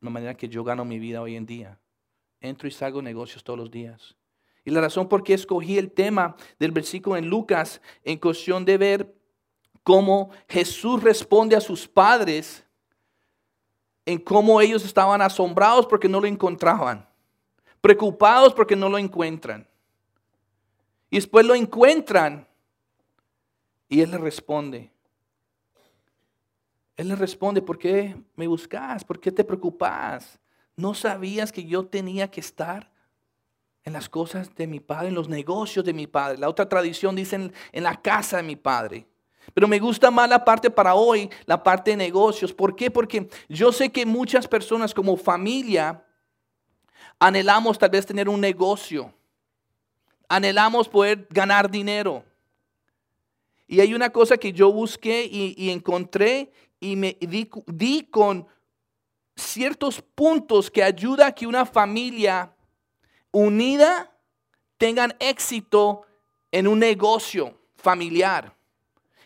la 0.00 0.10
manera 0.10 0.34
que 0.34 0.48
yo 0.48 0.64
gano 0.64 0.84
mi 0.84 0.98
vida 0.98 1.22
hoy 1.22 1.36
en 1.36 1.46
día. 1.46 1.78
Entro 2.40 2.68
y 2.68 2.70
salgo 2.70 2.98
de 2.98 3.04
negocios 3.04 3.42
todos 3.42 3.58
los 3.58 3.70
días. 3.70 4.16
Y 4.64 4.70
la 4.70 4.80
razón 4.80 5.08
por 5.08 5.22
qué 5.22 5.34
escogí 5.34 5.78
el 5.78 5.92
tema 5.92 6.36
del 6.58 6.72
versículo 6.72 7.16
en 7.16 7.28
Lucas 7.28 7.80
en 8.02 8.18
cuestión 8.18 8.64
de 8.64 8.78
ver 8.78 9.14
cómo 9.86 10.30
Jesús 10.48 11.00
responde 11.00 11.54
a 11.54 11.60
sus 11.60 11.86
padres 11.86 12.64
en 14.04 14.18
cómo 14.18 14.60
ellos 14.60 14.84
estaban 14.84 15.22
asombrados 15.22 15.86
porque 15.86 16.08
no 16.08 16.20
lo 16.20 16.26
encontraban, 16.26 17.08
preocupados 17.80 18.52
porque 18.52 18.74
no 18.74 18.88
lo 18.88 18.98
encuentran. 18.98 19.64
Y 21.08 21.18
después 21.18 21.46
lo 21.46 21.54
encuentran 21.54 22.48
y 23.88 24.00
Él 24.00 24.10
le 24.10 24.18
responde. 24.18 24.90
Él 26.96 27.06
le 27.06 27.14
responde, 27.14 27.62
¿por 27.62 27.78
qué 27.78 28.16
me 28.34 28.48
buscas? 28.48 29.04
¿Por 29.04 29.20
qué 29.20 29.30
te 29.30 29.44
preocupas? 29.44 30.40
¿No 30.74 30.94
sabías 30.94 31.52
que 31.52 31.64
yo 31.64 31.86
tenía 31.86 32.28
que 32.28 32.40
estar 32.40 32.90
en 33.84 33.92
las 33.92 34.08
cosas 34.08 34.52
de 34.56 34.66
mi 34.66 34.80
padre, 34.80 35.10
en 35.10 35.14
los 35.14 35.28
negocios 35.28 35.84
de 35.84 35.92
mi 35.92 36.08
padre? 36.08 36.38
La 36.38 36.48
otra 36.48 36.68
tradición 36.68 37.14
dice 37.14 37.52
en 37.70 37.82
la 37.84 38.02
casa 38.02 38.38
de 38.38 38.42
mi 38.42 38.56
padre. 38.56 39.06
Pero 39.54 39.68
me 39.68 39.78
gusta 39.78 40.10
más 40.10 40.28
la 40.28 40.44
parte 40.44 40.70
para 40.70 40.94
hoy, 40.94 41.30
la 41.46 41.62
parte 41.62 41.92
de 41.92 41.96
negocios. 41.96 42.52
¿Por 42.52 42.74
qué? 42.74 42.90
Porque 42.90 43.28
yo 43.48 43.72
sé 43.72 43.90
que 43.90 44.04
muchas 44.04 44.46
personas 44.46 44.92
como 44.92 45.16
familia 45.16 46.04
anhelamos 47.18 47.78
tal 47.78 47.90
vez 47.90 48.06
tener 48.06 48.28
un 48.28 48.40
negocio. 48.40 49.12
Anhelamos 50.28 50.88
poder 50.88 51.26
ganar 51.30 51.70
dinero. 51.70 52.24
Y 53.68 53.80
hay 53.80 53.94
una 53.94 54.10
cosa 54.10 54.36
que 54.36 54.52
yo 54.52 54.72
busqué 54.72 55.28
y, 55.30 55.70
encontré 55.70 56.52
y 56.78 56.94
me 56.94 57.16
di, 57.20 58.08
con 58.10 58.46
ciertos 59.34 60.00
puntos 60.00 60.70
que 60.70 60.82
ayuda 60.82 61.28
a 61.28 61.32
que 61.32 61.46
una 61.46 61.66
familia 61.66 62.54
unida 63.32 64.12
tengan 64.78 65.14
éxito 65.18 66.02
en 66.52 66.68
un 66.68 66.78
negocio 66.78 67.58
familiar. 67.76 68.55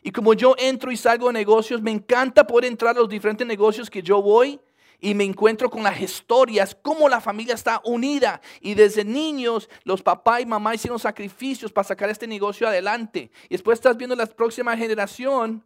Y 0.02 0.12
como 0.12 0.34
yo 0.34 0.54
entro 0.58 0.90
y 0.90 0.96
salgo 0.96 1.26
de 1.26 1.34
negocios, 1.34 1.82
me 1.82 1.90
encanta 1.90 2.46
poder 2.46 2.66
entrar 2.66 2.96
a 2.96 3.00
los 3.00 3.08
diferentes 3.08 3.46
negocios 3.46 3.90
que 3.90 4.02
yo 4.02 4.22
voy 4.22 4.60
y 5.00 5.14
me 5.14 5.24
encuentro 5.24 5.70
con 5.70 5.82
las 5.82 6.00
historias, 6.00 6.76
cómo 6.80 7.08
la 7.08 7.20
familia 7.20 7.54
está 7.54 7.80
unida. 7.84 8.40
Y 8.60 8.74
desde 8.74 9.04
niños, 9.04 9.68
los 9.84 10.02
papás 10.02 10.42
y 10.42 10.46
mamá 10.46 10.74
hicieron 10.74 10.98
sacrificios 10.98 11.72
para 11.72 11.88
sacar 11.88 12.10
este 12.10 12.26
negocio 12.26 12.68
adelante. 12.68 13.30
Y 13.48 13.54
después 13.54 13.78
estás 13.78 13.96
viendo 13.96 14.14
la 14.14 14.26
próxima 14.26 14.76
generación 14.76 15.64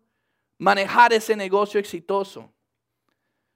manejar 0.59 1.13
ese 1.13 1.35
negocio 1.35 1.81
exitoso. 1.81 2.51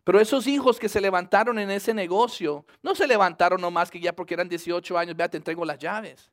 Pero 0.03 0.21
esos 0.21 0.47
hijos 0.47 0.79
que 0.79 0.89
se 0.89 1.01
levantaron 1.01 1.59
en 1.59 1.71
ese 1.71 1.93
negocio, 1.95 2.65
no 2.83 2.95
se 2.95 3.07
levantaron 3.07 3.61
nomás 3.61 3.91
que 3.91 4.01
ya 4.01 4.15
porque 4.15 4.35
eran 4.35 4.49
18 4.49 4.99
años, 4.99 5.17
vea, 5.17 5.29
te 5.29 5.37
entrego 5.37 5.65
las 5.65 5.79
llaves. 5.79 6.33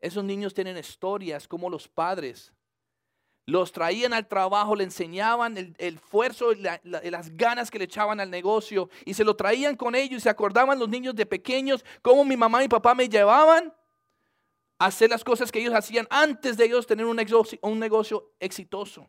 Esos 0.00 0.22
niños 0.22 0.54
tienen 0.54 0.76
historias 0.76 1.48
como 1.48 1.68
los 1.70 1.88
padres 1.88 2.52
los 3.46 3.72
traían 3.72 4.12
al 4.12 4.28
trabajo, 4.28 4.76
le 4.76 4.84
enseñaban 4.84 5.56
el, 5.56 5.74
esfuerzo 5.78 6.52
y 6.52 6.62
las 6.84 7.36
ganas 7.36 7.70
que 7.70 7.78
le 7.78 7.84
echaban 7.84 8.20
al 8.20 8.30
negocio 8.30 8.88
y 9.04 9.14
se 9.14 9.24
lo 9.24 9.34
traían 9.34 9.76
con 9.76 9.94
ellos 9.94 10.18
y 10.18 10.20
se 10.20 10.30
acordaban 10.30 10.78
los 10.78 10.88
niños 10.88 11.14
de 11.14 11.26
pequeños 11.26 11.84
cómo 12.02 12.24
mi 12.24 12.36
mamá 12.36 12.62
y 12.62 12.68
papá 12.68 12.94
me 12.94 13.08
llevaban 13.08 13.74
a 14.78 14.86
hacer 14.86 15.10
las 15.10 15.24
cosas 15.24 15.50
que 15.50 15.60
ellos 15.60 15.74
hacían 15.74 16.06
antes 16.10 16.56
de 16.56 16.64
ellos 16.64 16.86
tener 16.86 17.06
un 17.06 17.16
negocio, 17.16 17.58
un 17.62 17.78
negocio 17.78 18.32
exitoso. 18.38 19.08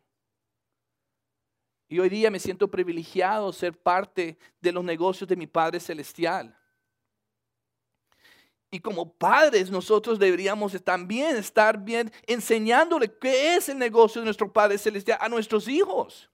Y 1.88 1.98
hoy 1.98 2.08
día 2.08 2.30
me 2.30 2.38
siento 2.38 2.70
privilegiado 2.70 3.52
ser 3.52 3.78
parte 3.78 4.38
de 4.60 4.72
los 4.72 4.82
negocios 4.82 5.28
de 5.28 5.36
mi 5.36 5.46
Padre 5.46 5.78
Celestial. 5.78 6.56
Y 8.74 8.80
como 8.80 9.12
padres 9.12 9.70
nosotros 9.70 10.18
deberíamos 10.18 10.72
también 10.82 11.36
estar 11.36 11.76
bien 11.76 12.10
enseñándole 12.26 13.14
qué 13.18 13.54
es 13.54 13.68
el 13.68 13.76
negocio 13.76 14.22
de 14.22 14.24
nuestro 14.24 14.50
Padre 14.50 14.78
Celestial 14.78 15.18
a 15.20 15.28
nuestros 15.28 15.68
hijos. 15.68 16.30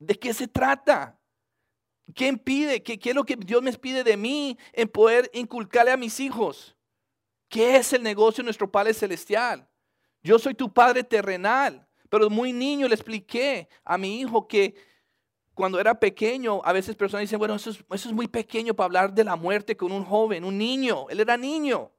¿De 0.00 0.16
qué 0.16 0.34
se 0.34 0.48
trata? 0.48 1.16
¿Quién 2.16 2.36
pide? 2.36 2.82
¿Qué, 2.82 2.98
¿Qué, 2.98 3.10
es 3.10 3.14
lo 3.14 3.22
que 3.22 3.36
Dios 3.36 3.62
me 3.62 3.72
pide 3.74 4.02
de 4.02 4.16
mí 4.16 4.58
en 4.72 4.88
poder 4.88 5.30
inculcarle 5.32 5.92
a 5.92 5.96
mis 5.96 6.18
hijos? 6.18 6.76
¿Qué 7.48 7.76
es 7.76 7.92
el 7.92 8.02
negocio 8.02 8.42
de 8.42 8.46
nuestro 8.46 8.68
Padre 8.68 8.94
Celestial? 8.94 9.68
Yo 10.20 10.36
soy 10.40 10.54
tu 10.54 10.72
Padre 10.72 11.04
terrenal, 11.04 11.86
pero 12.10 12.28
muy 12.28 12.52
niño 12.52 12.88
le 12.88 12.96
expliqué 12.96 13.68
a 13.84 13.96
mi 13.96 14.18
hijo 14.18 14.48
que 14.48 14.74
cuando 15.54 15.78
era 15.78 15.98
pequeño, 15.98 16.60
a 16.64 16.72
veces 16.72 16.96
personas 16.96 17.22
dicen, 17.22 17.38
bueno, 17.38 17.54
eso 17.54 17.70
es, 17.70 18.12
muy 18.12 18.26
pequeño 18.26 18.74
para 18.74 18.86
hablar 18.86 19.14
de 19.14 19.24
la 19.24 19.36
muerte 19.36 19.76
con 19.76 19.92
un 19.92 20.04
joven, 20.04 20.44
un 20.44 20.56
niño. 20.56 21.06
Él 21.10 21.20
era 21.20 21.36
niño. 21.36 21.90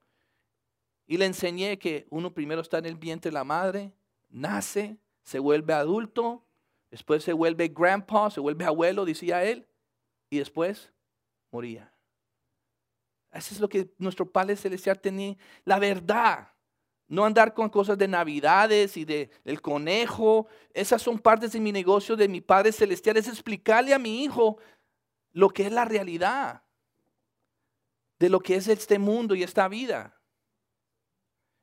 Y 1.06 1.18
le 1.18 1.26
enseñé 1.26 1.78
que 1.78 2.08
uno 2.10 2.34
primero 2.34 2.62
está 2.62 2.80
en 2.80 2.86
el 2.86 2.96
vientre 2.96 3.30
de 3.30 3.34
la 3.34 3.44
madre, 3.44 3.94
nace, 4.30 4.98
se 5.22 5.38
vuelve 5.38 5.74
adulto, 5.74 6.46
después 6.90 7.24
se 7.24 7.34
vuelve 7.34 7.68
grandpa, 7.68 8.32
se 8.32 8.40
vuelve 8.40 8.66
abuelo, 8.66 9.06
decía 9.06 9.44
él, 9.44 9.68
y 10.30 10.40
después 10.40 10.92
moría. 11.52 11.94
Eso 13.32 13.54
es 13.54 13.60
lo 13.60 13.70
que 13.70 13.94
nuestro 13.98 14.32
Padre 14.32 14.56
Celestial 14.56 15.00
tenía, 15.00 15.36
la 15.66 15.80
verdad. 15.80 16.53
No 17.14 17.26
andar 17.26 17.54
con 17.54 17.70
cosas 17.70 17.96
de 18.00 18.08
navidades 18.08 18.98
y 18.98 19.06
de, 19.06 19.30
del 19.44 19.62
conejo. 19.62 20.48
Esas 20.74 21.00
son 21.00 21.20
partes 21.20 21.52
de 21.52 21.60
mi 21.60 21.72
negocio 21.72 22.16
de 22.16 22.28
mi 22.28 22.42
Padre 22.42 22.72
Celestial. 22.72 23.18
Es 23.18 23.28
explicarle 23.28 23.94
a 23.94 24.00
mi 24.00 24.24
hijo 24.24 24.58
lo 25.32 25.50
que 25.50 25.68
es 25.68 25.72
la 25.72 25.86
realidad 25.86 26.64
de 28.18 28.30
lo 28.30 28.40
que 28.40 28.56
es 28.56 28.68
este 28.68 28.98
mundo 28.98 29.36
y 29.36 29.44
esta 29.44 29.68
vida. 29.68 30.20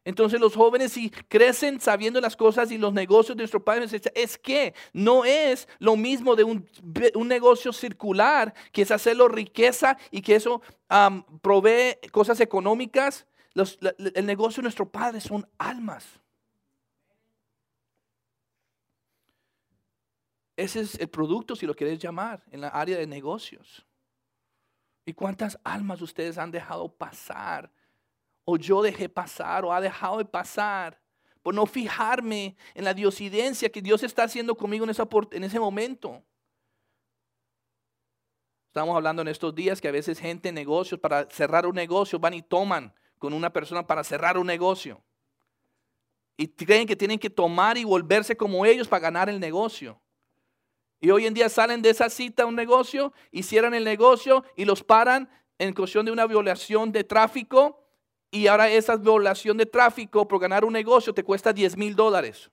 Entonces 0.04 0.38
los 0.38 0.54
jóvenes 0.54 0.92
si 0.92 1.10
crecen 1.10 1.80
sabiendo 1.80 2.20
las 2.20 2.36
cosas 2.36 2.70
y 2.70 2.78
los 2.78 2.92
negocios 2.92 3.36
de 3.36 3.42
nuestro 3.42 3.64
Padre 3.64 3.86
es 4.14 4.38
que 4.38 4.74
no 4.92 5.24
es 5.24 5.66
lo 5.80 5.96
mismo 5.96 6.36
de 6.36 6.44
un, 6.44 6.64
negocio 7.26 7.72
circular, 7.72 8.54
que 8.70 8.82
es 8.82 8.92
hacerlo 8.92 9.26
riqueza 9.26 9.98
y 10.12 10.22
que 10.22 10.36
eso 10.36 10.62
provee 11.42 11.98
cosas 12.12 12.38
económicas 12.38 13.26
el 13.54 14.26
negocio 14.26 14.60
de 14.60 14.64
nuestro 14.64 14.88
Padre 14.88 15.20
son 15.20 15.48
almas. 15.58 16.20
Ese 20.56 20.80
es 20.80 20.94
el 21.00 21.08
producto, 21.08 21.56
si 21.56 21.66
lo 21.66 21.74
quieres 21.74 21.98
llamar, 21.98 22.44
en 22.50 22.60
la 22.60 22.68
área 22.68 22.98
de 22.98 23.06
negocios. 23.06 23.86
¿Y 25.06 25.14
cuántas 25.14 25.58
almas 25.64 26.02
ustedes 26.02 26.36
han 26.36 26.50
dejado 26.50 26.88
pasar? 26.94 27.72
O 28.44 28.56
yo 28.56 28.82
dejé 28.82 29.08
pasar, 29.08 29.64
o 29.64 29.72
ha 29.72 29.80
dejado 29.80 30.18
de 30.18 30.26
pasar, 30.26 31.00
por 31.42 31.54
no 31.54 31.64
fijarme 31.64 32.56
en 32.74 32.84
la 32.84 32.92
diosidencia 32.92 33.70
que 33.70 33.80
Dios 33.80 34.02
está 34.02 34.24
haciendo 34.24 34.54
conmigo 34.54 34.84
en, 34.84 34.90
en 35.32 35.44
ese 35.44 35.58
momento. 35.58 36.22
Estamos 38.66 38.94
hablando 38.94 39.22
en 39.22 39.28
estos 39.28 39.54
días 39.54 39.80
que 39.80 39.88
a 39.88 39.92
veces 39.92 40.20
gente 40.20 40.50
en 40.50 40.54
negocios, 40.54 41.00
para 41.00 41.28
cerrar 41.30 41.66
un 41.66 41.74
negocio, 41.74 42.18
van 42.18 42.34
y 42.34 42.42
toman 42.42 42.94
con 43.20 43.34
una 43.34 43.52
persona 43.52 43.86
para 43.86 44.02
cerrar 44.02 44.38
un 44.38 44.46
negocio. 44.46 45.00
Y 46.38 46.48
creen 46.48 46.88
que 46.88 46.96
tienen 46.96 47.18
que 47.18 47.28
tomar 47.28 47.76
y 47.76 47.84
volverse 47.84 48.34
como 48.34 48.64
ellos 48.64 48.88
para 48.88 49.02
ganar 49.02 49.28
el 49.28 49.38
negocio. 49.38 50.00
Y 51.00 51.10
hoy 51.10 51.26
en 51.26 51.34
día 51.34 51.50
salen 51.50 51.82
de 51.82 51.90
esa 51.90 52.08
cita 52.08 52.44
a 52.44 52.46
un 52.46 52.56
negocio 52.56 53.12
y 53.30 53.42
cierran 53.42 53.74
el 53.74 53.84
negocio 53.84 54.42
y 54.56 54.64
los 54.64 54.82
paran 54.82 55.28
en 55.58 55.74
cuestión 55.74 56.06
de 56.06 56.12
una 56.12 56.26
violación 56.26 56.92
de 56.92 57.04
tráfico. 57.04 57.84
Y 58.30 58.46
ahora 58.46 58.70
esa 58.70 58.96
violación 58.96 59.58
de 59.58 59.66
tráfico 59.66 60.26
por 60.26 60.40
ganar 60.40 60.64
un 60.64 60.72
negocio 60.72 61.12
te 61.12 61.22
cuesta 61.22 61.52
10 61.52 61.76
mil 61.76 61.94
dólares. 61.94 62.50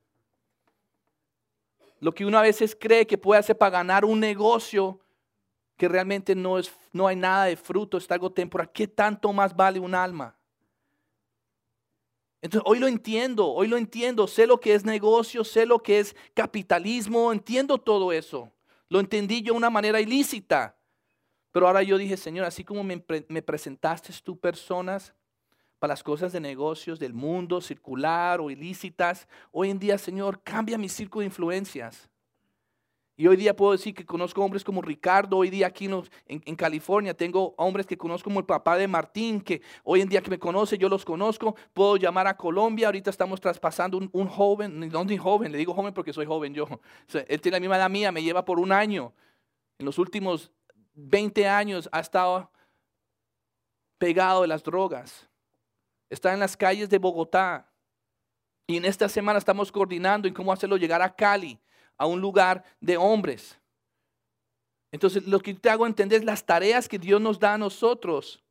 Lo 2.01 2.13
que 2.13 2.25
uno 2.25 2.37
a 2.37 2.41
veces 2.41 2.75
cree 2.77 3.07
que 3.07 3.17
puede 3.17 3.39
hacer 3.39 3.57
para 3.57 3.71
ganar 3.71 4.03
un 4.03 4.19
negocio 4.19 4.99
que 5.77 5.87
realmente 5.87 6.35
no, 6.35 6.59
es, 6.59 6.73
no 6.91 7.07
hay 7.07 7.15
nada 7.15 7.45
de 7.45 7.55
fruto, 7.55 7.97
es 7.97 8.11
algo 8.11 8.33
temporal. 8.33 8.69
¿Qué 8.73 8.85
tanto 8.85 9.31
más 9.31 9.55
vale 9.55 9.79
un 9.79 9.95
alma? 9.95 10.36
Entonces, 12.41 12.63
hoy 12.69 12.79
lo 12.79 12.87
entiendo, 12.87 13.47
hoy 13.51 13.67
lo 13.67 13.77
entiendo, 13.77 14.27
sé 14.27 14.45
lo 14.45 14.59
que 14.59 14.73
es 14.73 14.85
negocio, 14.85 15.43
sé 15.43 15.65
lo 15.65 15.79
que 15.79 15.99
es 15.99 16.15
capitalismo, 16.33 17.31
entiendo 17.31 17.77
todo 17.77 18.11
eso. 18.11 18.51
Lo 18.89 18.99
entendí 18.99 19.41
yo 19.41 19.53
de 19.53 19.57
una 19.57 19.69
manera 19.69 19.99
ilícita. 19.99 20.77
Pero 21.51 21.67
ahora 21.67 21.81
yo 21.81 21.97
dije, 21.97 22.17
Señor, 22.17 22.45
así 22.45 22.63
como 22.63 22.83
me, 22.83 22.99
presentaste 22.99 24.13
tú 24.23 24.39
personas 24.39 25.13
para 25.79 25.93
las 25.93 26.03
cosas 26.03 26.31
de 26.31 26.39
negocios 26.39 26.99
del 26.99 27.13
mundo, 27.13 27.61
circular 27.61 28.39
o 28.39 28.51
ilícitas, 28.51 29.27
hoy 29.51 29.71
en 29.71 29.79
día, 29.79 29.97
Señor, 29.97 30.41
cambia 30.43 30.77
mi 30.77 30.89
círculo 30.89 31.21
de 31.21 31.27
influencias. 31.27 32.09
Y 33.19 33.25
hoy 33.25 33.35
día 33.35 33.55
puedo 33.55 33.71
decir 33.71 33.95
que 33.95 34.05
conozco 34.05 34.43
hombres 34.43 34.63
como 34.63 34.79
Ricardo, 34.79 35.37
hoy 35.37 35.49
día 35.49 35.65
aquí 35.65 35.89
en, 36.27 36.55
California 36.55 37.15
tengo 37.15 37.55
hombres 37.57 37.87
que 37.87 37.97
conozco 37.97 38.25
como 38.25 38.39
el 38.39 38.45
papá 38.45 38.77
de 38.77 38.87
Martín, 38.87 39.41
que 39.41 39.63
hoy 39.83 40.01
en 40.01 40.07
día 40.07 40.21
que 40.21 40.29
me 40.29 40.37
conoce, 40.37 40.77
yo 40.77 40.87
los 40.87 41.03
conozco, 41.03 41.55
puedo 41.73 41.97
llamar 41.97 42.27
a 42.27 42.37
Colombia, 42.37 42.85
ahorita 42.85 43.09
estamos 43.09 43.41
traspasando 43.41 43.97
un, 43.97 44.27
joven, 44.27 44.87
no 44.91 45.03
ni 45.03 45.17
joven, 45.17 45.51
le 45.51 45.57
digo 45.57 45.73
joven 45.73 45.95
porque 45.95 46.13
soy 46.13 46.27
joven 46.27 46.53
yo, 46.53 46.67
él 47.27 47.41
tiene 47.41 47.55
la 47.55 47.59
misma 47.59 47.77
edad 47.77 47.89
mía, 47.89 48.11
me 48.11 48.21
lleva 48.21 48.45
por 48.45 48.59
un 48.59 48.71
año, 48.71 49.11
en 49.79 49.87
los 49.87 49.97
últimos 49.97 50.51
20 50.93 51.47
años 51.47 51.89
ha 51.91 52.01
estado 52.01 52.51
pegado 53.97 54.43
de 54.43 54.47
las 54.47 54.63
drogas, 54.63 55.27
está 56.11 56.35
en 56.35 56.39
las 56.39 56.55
calles 56.55 56.87
de 56.87 56.99
Bogotá, 56.99 57.67
y 58.67 58.77
en 58.77 58.85
esta 58.85 59.09
semana 59.09 59.39
estamos 59.39 59.71
coordinando 59.71 60.27
en 60.27 60.35
cómo 60.35 60.53
hacerlo 60.53 60.77
llegar 60.77 61.01
a 61.01 61.15
Cali 61.15 61.59
a 61.97 62.05
un 62.05 62.21
lugar 62.21 62.63
de 62.79 62.97
hombres. 62.97 63.57
Entonces, 64.91 65.25
lo 65.27 65.39
que 65.39 65.53
te 65.53 65.69
hago 65.69 65.85
entender 65.85 66.19
es 66.19 66.25
las 66.25 66.45
tareas 66.45 66.87
que 66.87 66.99
Dios 66.99 67.19
nos 67.19 67.39
da 67.39 67.53
a 67.53 67.57
nosotros. 67.57 68.43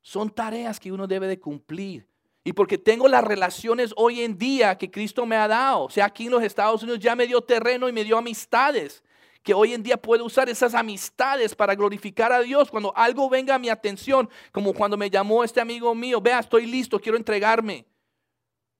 Son 0.00 0.30
tareas 0.30 0.80
que 0.80 0.92
uno 0.92 1.06
debe 1.06 1.26
de 1.26 1.38
cumplir. 1.38 2.06
Y 2.44 2.52
porque 2.52 2.78
tengo 2.78 3.08
las 3.08 3.22
relaciones 3.22 3.92
hoy 3.96 4.22
en 4.22 4.38
día 4.38 4.76
que 4.78 4.90
Cristo 4.90 5.26
me 5.26 5.36
ha 5.36 5.46
dado. 5.46 5.84
O 5.84 5.90
sea, 5.90 6.06
aquí 6.06 6.26
en 6.26 6.32
los 6.32 6.42
Estados 6.42 6.82
Unidos 6.82 7.00
ya 7.00 7.14
me 7.14 7.26
dio 7.26 7.40
terreno 7.42 7.88
y 7.88 7.92
me 7.92 8.04
dio 8.04 8.16
amistades 8.16 9.02
que 9.42 9.54
hoy 9.54 9.72
en 9.72 9.82
día 9.82 9.96
puedo 9.96 10.24
usar 10.24 10.48
esas 10.48 10.74
amistades 10.74 11.54
para 11.54 11.74
glorificar 11.74 12.32
a 12.32 12.40
Dios 12.40 12.70
cuando 12.70 12.94
algo 12.96 13.30
venga 13.30 13.54
a 13.54 13.58
mi 13.58 13.68
atención, 13.70 14.28
como 14.52 14.74
cuando 14.74 14.96
me 14.96 15.08
llamó 15.08 15.42
este 15.42 15.60
amigo 15.60 15.94
mío, 15.94 16.20
vea, 16.20 16.40
estoy 16.40 16.66
listo, 16.66 17.00
quiero 17.00 17.16
entregarme 17.16 17.86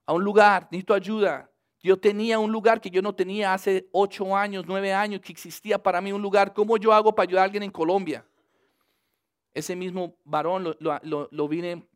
a 0.04 0.12
un 0.12 0.22
lugar, 0.22 0.68
necesito 0.70 0.94
ayuda. 0.94 1.47
Yo 1.80 1.98
tenía 1.98 2.38
un 2.38 2.50
lugar 2.50 2.80
que 2.80 2.90
yo 2.90 3.02
no 3.02 3.14
tenía 3.14 3.54
hace 3.54 3.88
ocho 3.92 4.36
años, 4.36 4.64
nueve 4.66 4.92
años, 4.92 5.20
que 5.20 5.32
existía 5.32 5.80
para 5.80 6.00
mí 6.00 6.12
un 6.12 6.22
lugar. 6.22 6.52
¿Cómo 6.52 6.76
yo 6.76 6.92
hago 6.92 7.14
para 7.14 7.28
ayudar 7.28 7.42
a 7.42 7.44
alguien 7.44 7.62
en 7.62 7.70
Colombia? 7.70 8.24
Ese 9.54 9.76
mismo 9.76 10.16
varón 10.24 10.76
lo, 10.80 11.48
vine 11.48 11.86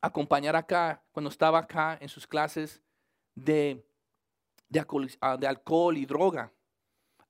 a 0.00 0.06
acompañar 0.06 0.56
acá 0.56 1.02
cuando 1.12 1.30
estaba 1.30 1.58
acá 1.58 1.98
en 2.00 2.08
sus 2.08 2.26
clases 2.26 2.80
de, 3.34 3.84
de 4.68 5.46
alcohol 5.46 5.96
y 5.96 6.06
droga. 6.06 6.50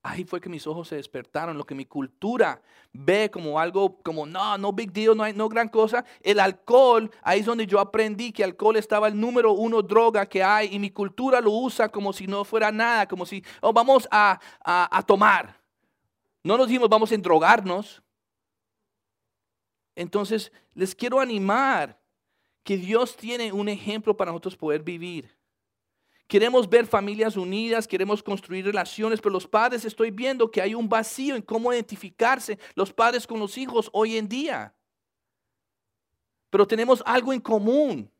Ahí 0.09 0.25
fue 0.25 0.40
que 0.40 0.49
mis 0.49 0.66
ojos 0.66 0.88
se 0.88 0.97
despertaron, 0.97 1.59
lo 1.59 1.66
que 1.66 1.75
mi 1.75 1.85
cultura 1.85 2.62
ve 2.94 3.31
como 3.31 3.61
algo, 3.61 4.01
como 4.03 4.25
no, 4.25 4.57
no 4.57 4.73
big 4.73 4.90
deal, 4.90 5.14
no, 5.14 5.23
hay, 5.23 5.35
no 5.35 5.51
gran 5.51 5.68
cosa. 5.68 6.03
El 6.23 6.40
alcohol, 6.40 7.11
ahí 7.23 7.40
es 7.40 7.47
donde 7.47 7.66
yo 7.66 7.79
aprendí 7.79 8.33
que 8.33 8.42
alcohol 8.42 8.77
estaba 8.77 9.09
el 9.09 9.21
número 9.21 9.53
uno 9.53 9.83
droga 9.83 10.25
que 10.25 10.42
hay 10.42 10.75
y 10.75 10.79
mi 10.79 10.90
cultura 10.90 11.42
lo 11.42 11.51
usa 11.51 11.90
como 11.90 12.14
si 12.14 12.27
no 12.27 12.42
fuera 12.44 12.73
nada, 12.73 13.07
como 13.07 13.27
si, 13.27 13.44
oh, 13.61 13.71
vamos 13.71 14.09
a, 14.11 14.40
a, 14.64 14.97
a 14.97 15.03
tomar. 15.03 15.61
No 16.42 16.57
nos 16.57 16.68
dijimos 16.68 16.88
vamos 16.88 17.12
a 17.12 17.14
endrogarnos. 17.14 18.03
Entonces, 19.94 20.51
les 20.73 20.94
quiero 20.94 21.21
animar 21.21 22.01
que 22.62 22.79
Dios 22.79 23.14
tiene 23.14 23.53
un 23.53 23.68
ejemplo 23.68 24.16
para 24.16 24.31
nosotros 24.31 24.57
poder 24.57 24.83
vivir. 24.83 25.38
Queremos 26.29 26.69
ver 26.69 26.87
familias 26.87 27.38
unidas, 27.38 27.88
queremos 27.88 28.23
construir 28.23 28.67
relaciones, 28.67 29.19
pero 29.19 29.33
los 29.33 29.49
padres 29.49 29.87
estoy 29.87 30.11
viendo 30.11 30.51
que 30.51 30.61
hay 30.61 30.75
un 30.75 30.87
vacío 30.87 31.35
en 31.35 31.41
cómo 31.41 31.73
identificarse 31.73 32.59
los 32.75 32.93
padres 32.93 33.27
con 33.27 33.41
los 33.41 33.57
hijos 33.57 33.88
hoy 33.95 34.19
en 34.19 34.29
día. 34.29 34.75
Pero 36.51 36.67
tenemos 36.67 37.03
algo 37.07 37.33
en 37.33 37.41
común. 37.41 38.11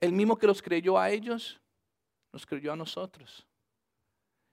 El 0.00 0.12
mismo 0.12 0.38
que 0.38 0.46
los 0.46 0.62
creyó 0.62 0.96
a 0.96 1.10
ellos, 1.10 1.60
nos 2.32 2.46
creyó 2.46 2.72
a 2.72 2.76
nosotros. 2.76 3.44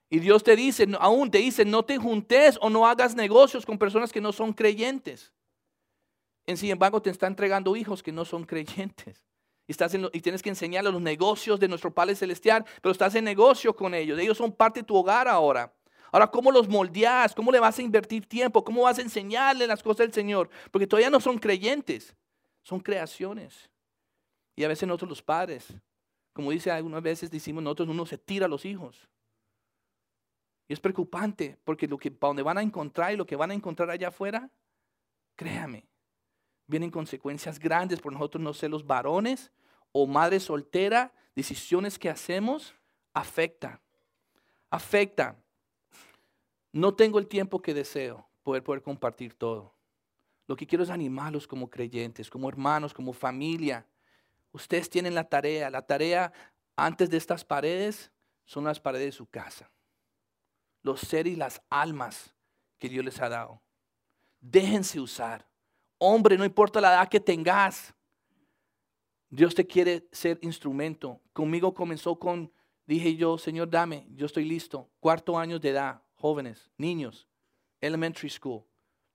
Y 0.09 0.19
Dios 0.19 0.43
te 0.43 0.55
dice, 0.55 0.87
aún 0.99 1.29
te 1.29 1.37
dice, 1.37 1.65
no 1.65 1.85
te 1.85 1.97
juntes 1.97 2.57
o 2.61 2.69
no 2.69 2.87
hagas 2.87 3.15
negocios 3.15 3.63
con 3.63 3.77
personas 3.77 4.11
que 4.11 4.21
no 4.21 4.31
son 4.31 4.53
creyentes. 4.53 5.31
En 6.47 6.57
sin 6.57 6.71
embargo, 6.71 6.99
te 6.99 7.11
está 7.11 7.27
entregando 7.27 7.75
hijos 7.75 8.01
que 8.01 8.11
no 8.11 8.25
son 8.25 8.43
creyentes. 8.47 9.23
Estás 9.73 9.95
y 9.95 10.21
tienes 10.21 10.43
que 10.43 10.49
enseñarle 10.49 10.91
los 10.91 11.01
negocios 11.01 11.59
de 11.59 11.67
nuestro 11.67 11.91
Padre 11.91 12.15
Celestial, 12.15 12.63
pero 12.79 12.91
estás 12.91 13.15
en 13.15 13.25
negocio 13.25 13.75
con 13.75 13.95
ellos. 13.95 14.19
Ellos 14.19 14.37
son 14.37 14.51
parte 14.51 14.81
de 14.81 14.85
tu 14.85 14.95
hogar 14.95 15.27
ahora. 15.27 15.73
Ahora, 16.11 16.27
¿cómo 16.27 16.51
los 16.51 16.69
moldeas? 16.69 17.33
¿Cómo 17.33 17.51
le 17.51 17.59
vas 17.59 17.79
a 17.79 17.81
invertir 17.81 18.27
tiempo? 18.27 18.63
¿Cómo 18.63 18.83
vas 18.83 18.99
a 18.99 19.01
enseñarle 19.01 19.65
las 19.65 19.81
cosas 19.81 20.05
del 20.05 20.13
Señor? 20.13 20.47
Porque 20.69 20.85
todavía 20.85 21.09
no 21.09 21.19
son 21.19 21.39
creyentes, 21.39 22.15
son 22.61 22.79
creaciones. 22.79 23.67
Y 24.55 24.63
a 24.63 24.67
veces 24.67 24.87
nosotros 24.87 25.09
los 25.09 25.23
padres, 25.23 25.73
como 26.31 26.51
dice 26.51 26.69
algunas 26.69 27.01
veces, 27.01 27.31
decimos 27.31 27.63
nosotros, 27.63 27.89
uno 27.89 28.05
se 28.05 28.19
tira 28.19 28.45
a 28.45 28.49
los 28.49 28.63
hijos. 28.63 29.09
Y 30.67 30.73
es 30.73 30.79
preocupante 30.79 31.57
porque 31.63 31.87
lo 31.87 31.97
que, 31.97 32.11
para 32.11 32.29
donde 32.29 32.43
van 32.43 32.59
a 32.59 32.61
encontrar 32.61 33.11
y 33.11 33.17
lo 33.17 33.25
que 33.25 33.35
van 33.35 33.49
a 33.49 33.55
encontrar 33.55 33.89
allá 33.89 34.09
afuera, 34.09 34.51
créame, 35.35 35.87
vienen 36.67 36.91
consecuencias 36.91 37.57
grandes 37.57 37.99
por 37.99 38.13
nosotros 38.13 38.43
no 38.43 38.53
ser 38.53 38.69
los 38.69 38.85
varones 38.85 39.51
o 39.93 40.05
madre 40.05 40.41
soltera, 40.41 41.13
decisiones 41.35 41.97
que 41.97 42.09
hacemos, 42.09 42.75
afecta, 43.13 43.79
afecta. 44.69 45.37
No 46.73 46.95
tengo 46.95 47.19
el 47.19 47.27
tiempo 47.27 47.61
que 47.61 47.73
deseo 47.73 48.27
poder 48.43 48.63
poder 48.63 48.81
compartir 48.81 49.33
todo. 49.35 49.73
Lo 50.47 50.55
que 50.55 50.67
quiero 50.67 50.83
es 50.83 50.89
animarlos 50.89 51.47
como 51.47 51.69
creyentes, 51.69 52.29
como 52.29 52.49
hermanos, 52.49 52.93
como 52.93 53.13
familia. 53.13 53.85
Ustedes 54.51 54.89
tienen 54.89 55.15
la 55.15 55.23
tarea. 55.23 55.69
La 55.69 55.81
tarea 55.81 56.33
antes 56.75 57.09
de 57.09 57.17
estas 57.17 57.45
paredes 57.45 58.11
son 58.45 58.65
las 58.65 58.79
paredes 58.79 59.05
de 59.05 59.11
su 59.13 59.25
casa. 59.25 59.71
Los 60.81 60.99
seres 60.99 61.33
y 61.33 61.37
las 61.37 61.61
almas 61.69 62.35
que 62.77 62.89
Dios 62.89 63.05
les 63.05 63.21
ha 63.21 63.29
dado. 63.29 63.61
Déjense 64.41 64.99
usar. 64.99 65.47
Hombre, 65.97 66.37
no 66.37 66.43
importa 66.43 66.81
la 66.81 66.93
edad 66.93 67.07
que 67.07 67.21
tengas. 67.21 67.93
Dios 69.33 69.55
te 69.55 69.65
quiere 69.65 70.07
ser 70.11 70.37
instrumento. 70.43 71.19
Conmigo 71.33 71.73
comenzó 71.73 72.19
con, 72.19 72.51
dije 72.85 73.15
yo, 73.15 73.39
Señor, 73.39 73.67
dame, 73.67 74.05
yo 74.15 74.27
estoy 74.27 74.45
listo. 74.45 74.91
Cuarto 74.99 75.39
años 75.39 75.59
de 75.59 75.69
edad, 75.69 76.03
jóvenes, 76.13 76.69
niños, 76.77 77.27
elementary 77.81 78.29
school. 78.29 78.63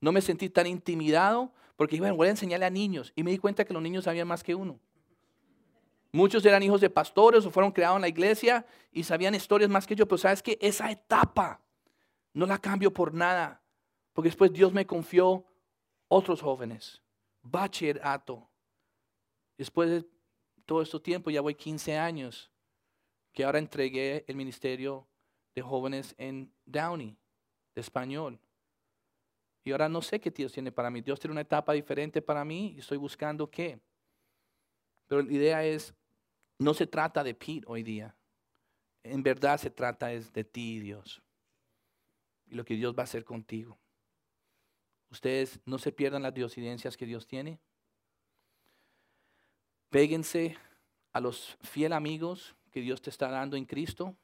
No 0.00 0.10
me 0.10 0.20
sentí 0.20 0.50
tan 0.50 0.66
intimidado 0.66 1.52
porque 1.76 2.00
bueno, 2.00 2.16
voy 2.16 2.26
a 2.26 2.30
enseñarle 2.30 2.66
a 2.66 2.70
niños. 2.70 3.12
Y 3.14 3.22
me 3.22 3.30
di 3.30 3.38
cuenta 3.38 3.64
que 3.64 3.72
los 3.72 3.80
niños 3.80 4.06
sabían 4.06 4.26
más 4.26 4.42
que 4.42 4.56
uno. 4.56 4.80
Muchos 6.10 6.44
eran 6.44 6.64
hijos 6.64 6.80
de 6.80 6.90
pastores 6.90 7.46
o 7.46 7.52
fueron 7.52 7.70
creados 7.70 7.98
en 7.98 8.02
la 8.02 8.08
iglesia 8.08 8.66
y 8.90 9.04
sabían 9.04 9.36
historias 9.36 9.70
más 9.70 9.86
que 9.86 9.94
yo. 9.94 10.08
Pero 10.08 10.18
sabes 10.18 10.42
que 10.42 10.58
esa 10.60 10.90
etapa 10.90 11.60
no 12.32 12.44
la 12.44 12.58
cambio 12.58 12.92
por 12.92 13.14
nada. 13.14 13.62
Porque 14.14 14.30
después 14.30 14.52
Dios 14.52 14.72
me 14.72 14.84
confió 14.84 15.44
otros 16.08 16.42
jóvenes, 16.42 17.00
bachillerato. 17.40 18.47
Después 19.58 19.90
de 19.90 20.08
todo 20.64 20.80
este 20.80 21.00
tiempo, 21.00 21.30
ya 21.30 21.40
voy 21.40 21.54
15 21.54 21.98
años, 21.98 22.50
que 23.32 23.44
ahora 23.44 23.58
entregué 23.58 24.24
el 24.28 24.36
ministerio 24.36 25.06
de 25.54 25.62
jóvenes 25.62 26.14
en 26.16 26.52
Downey, 26.64 27.18
de 27.74 27.80
español. 27.80 28.40
Y 29.64 29.72
ahora 29.72 29.88
no 29.88 30.00
sé 30.00 30.20
qué 30.20 30.30
Dios 30.30 30.52
tiene 30.52 30.72
para 30.72 30.90
mí. 30.90 31.00
Dios 31.00 31.20
tiene 31.20 31.32
una 31.32 31.42
etapa 31.42 31.72
diferente 31.72 32.22
para 32.22 32.44
mí 32.44 32.74
y 32.76 32.78
estoy 32.78 32.96
buscando 32.96 33.50
qué. 33.50 33.80
Pero 35.08 35.22
la 35.22 35.32
idea 35.32 35.64
es, 35.64 35.94
no 36.58 36.72
se 36.72 36.86
trata 36.86 37.24
de 37.24 37.34
Pete 37.34 37.64
hoy 37.66 37.82
día. 37.82 38.16
En 39.02 39.22
verdad 39.22 39.58
se 39.58 39.70
trata 39.70 40.12
es 40.12 40.32
de 40.32 40.44
ti, 40.44 40.80
Dios. 40.80 41.22
Y 42.46 42.54
lo 42.54 42.64
que 42.64 42.74
Dios 42.74 42.94
va 42.94 43.02
a 43.02 43.04
hacer 43.04 43.24
contigo. 43.24 43.78
Ustedes 45.10 45.60
no 45.64 45.78
se 45.78 45.92
pierdan 45.92 46.22
las 46.22 46.34
diosidencias 46.34 46.96
que 46.96 47.06
Dios 47.06 47.26
tiene. 47.26 47.60
Péguense 49.90 50.56
a 51.12 51.20
los 51.20 51.56
fiel 51.62 51.92
amigos 51.92 52.54
que 52.70 52.80
Dios 52.80 53.00
te 53.00 53.10
está 53.10 53.28
dando 53.28 53.56
en 53.56 53.64
Cristo. 53.64 54.16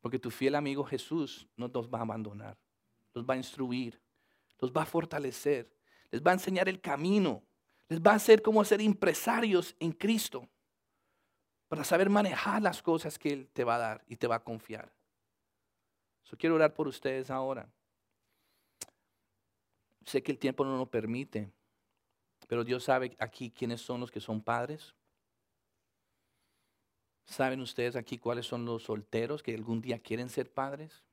Porque 0.00 0.18
tu 0.18 0.30
fiel 0.30 0.54
amigo 0.54 0.84
Jesús 0.84 1.46
no 1.56 1.68
los 1.68 1.88
va 1.88 1.98
a 1.98 2.02
abandonar. 2.02 2.56
Los 3.14 3.24
va 3.24 3.34
a 3.34 3.38
instruir. 3.38 4.00
Los 4.58 4.72
va 4.72 4.82
a 4.82 4.86
fortalecer. 4.86 5.70
Les 6.10 6.22
va 6.22 6.30
a 6.30 6.34
enseñar 6.34 6.68
el 6.68 6.80
camino. 6.80 7.42
Les 7.88 8.00
va 8.00 8.12
a 8.12 8.16
hacer 8.16 8.42
cómo 8.42 8.64
ser 8.64 8.80
empresarios 8.80 9.74
en 9.78 9.92
Cristo. 9.92 10.48
Para 11.68 11.84
saber 11.84 12.10
manejar 12.10 12.62
las 12.62 12.82
cosas 12.82 13.18
que 13.18 13.32
Él 13.32 13.48
te 13.52 13.64
va 13.64 13.76
a 13.76 13.78
dar 13.78 14.04
y 14.06 14.16
te 14.16 14.26
va 14.26 14.36
a 14.36 14.44
confiar. 14.44 14.92
Yo 16.24 16.36
quiero 16.36 16.54
orar 16.54 16.74
por 16.74 16.86
ustedes 16.86 17.30
ahora. 17.30 17.68
Sé 20.06 20.22
que 20.22 20.32
el 20.32 20.38
tiempo 20.38 20.64
no 20.64 20.76
lo 20.76 20.86
permite, 20.90 21.52
pero 22.50 22.64
Dios 22.64 22.82
sabe 22.82 23.16
aquí 23.20 23.52
quiénes 23.52 23.80
son 23.80 24.00
los 24.00 24.10
que 24.10 24.18
son 24.18 24.42
padres. 24.42 24.92
¿Saben 27.24 27.60
ustedes 27.60 27.94
aquí 27.94 28.18
cuáles 28.18 28.44
son 28.44 28.64
los 28.64 28.82
solteros 28.82 29.40
que 29.40 29.54
algún 29.54 29.80
día 29.80 30.00
quieren 30.00 30.28
ser 30.28 30.52
padres? 30.52 31.04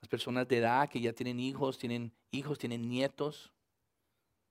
Las 0.00 0.08
personas 0.08 0.46
de 0.46 0.58
edad 0.58 0.88
que 0.88 1.00
ya 1.00 1.12
tienen 1.12 1.40
hijos, 1.40 1.76
tienen 1.76 2.14
hijos, 2.30 2.56
tienen 2.56 2.88
nietos. 2.88 3.52